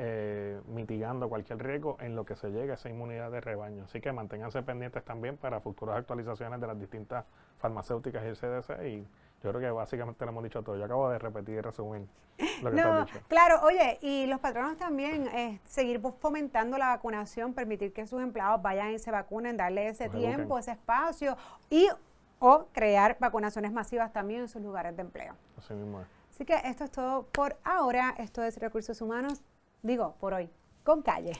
eh, 0.00 0.60
mitigando 0.68 1.28
cualquier 1.28 1.58
riesgo 1.60 1.96
en 2.00 2.14
lo 2.14 2.24
que 2.24 2.36
se 2.36 2.50
llegue 2.50 2.70
a 2.70 2.74
esa 2.74 2.88
inmunidad 2.88 3.32
de 3.32 3.40
rebaño. 3.40 3.84
Así 3.84 4.00
que 4.00 4.12
manténganse 4.12 4.62
pendientes 4.62 5.04
también 5.04 5.36
para 5.36 5.60
futuras 5.60 5.96
actualizaciones 5.96 6.60
de 6.60 6.66
las 6.68 6.78
distintas 6.78 7.24
farmacéuticas 7.58 8.22
y 8.24 8.28
el 8.28 8.36
CDC 8.36 8.86
y 8.86 9.08
yo 9.42 9.50
creo 9.50 9.60
que 9.60 9.70
básicamente 9.70 10.24
lo 10.24 10.30
hemos 10.30 10.44
dicho 10.44 10.62
todo. 10.62 10.76
Yo 10.76 10.84
acabo 10.84 11.10
de 11.10 11.18
repetir 11.18 11.56
y 11.56 11.60
resumir 11.60 12.06
lo 12.62 12.70
que 12.70 12.76
no, 12.76 13.04
dicho. 13.04 13.18
Claro, 13.26 13.60
oye, 13.62 13.98
y 14.00 14.26
los 14.26 14.38
patronos 14.40 14.76
también, 14.76 15.28
eh, 15.28 15.60
seguir 15.64 16.00
fomentando 16.20 16.78
la 16.78 16.88
vacunación, 16.88 17.52
permitir 17.52 17.92
que 17.92 18.06
sus 18.06 18.22
empleados 18.22 18.62
vayan 18.62 18.92
y 18.92 18.98
se 19.00 19.10
vacunen, 19.10 19.56
darle 19.56 19.88
ese 19.88 20.08
tiempo, 20.08 20.58
ese 20.58 20.72
espacio 20.72 21.36
y 21.70 21.88
o 22.40 22.66
crear 22.72 23.16
vacunaciones 23.18 23.72
masivas 23.72 24.12
también 24.12 24.42
en 24.42 24.48
sus 24.48 24.62
lugares 24.62 24.94
de 24.94 25.02
empleo. 25.02 25.34
Así 25.56 25.74
mismo 25.74 26.00
es. 26.00 26.17
Así 26.38 26.44
que 26.44 26.54
esto 26.68 26.84
es 26.84 26.92
todo 26.92 27.26
por 27.32 27.56
ahora. 27.64 28.14
Esto 28.16 28.44
es 28.44 28.58
Recursos 28.58 29.00
Humanos, 29.00 29.40
digo, 29.82 30.14
por 30.20 30.34
hoy, 30.34 30.48
con 30.84 31.02
calle. 31.02 31.32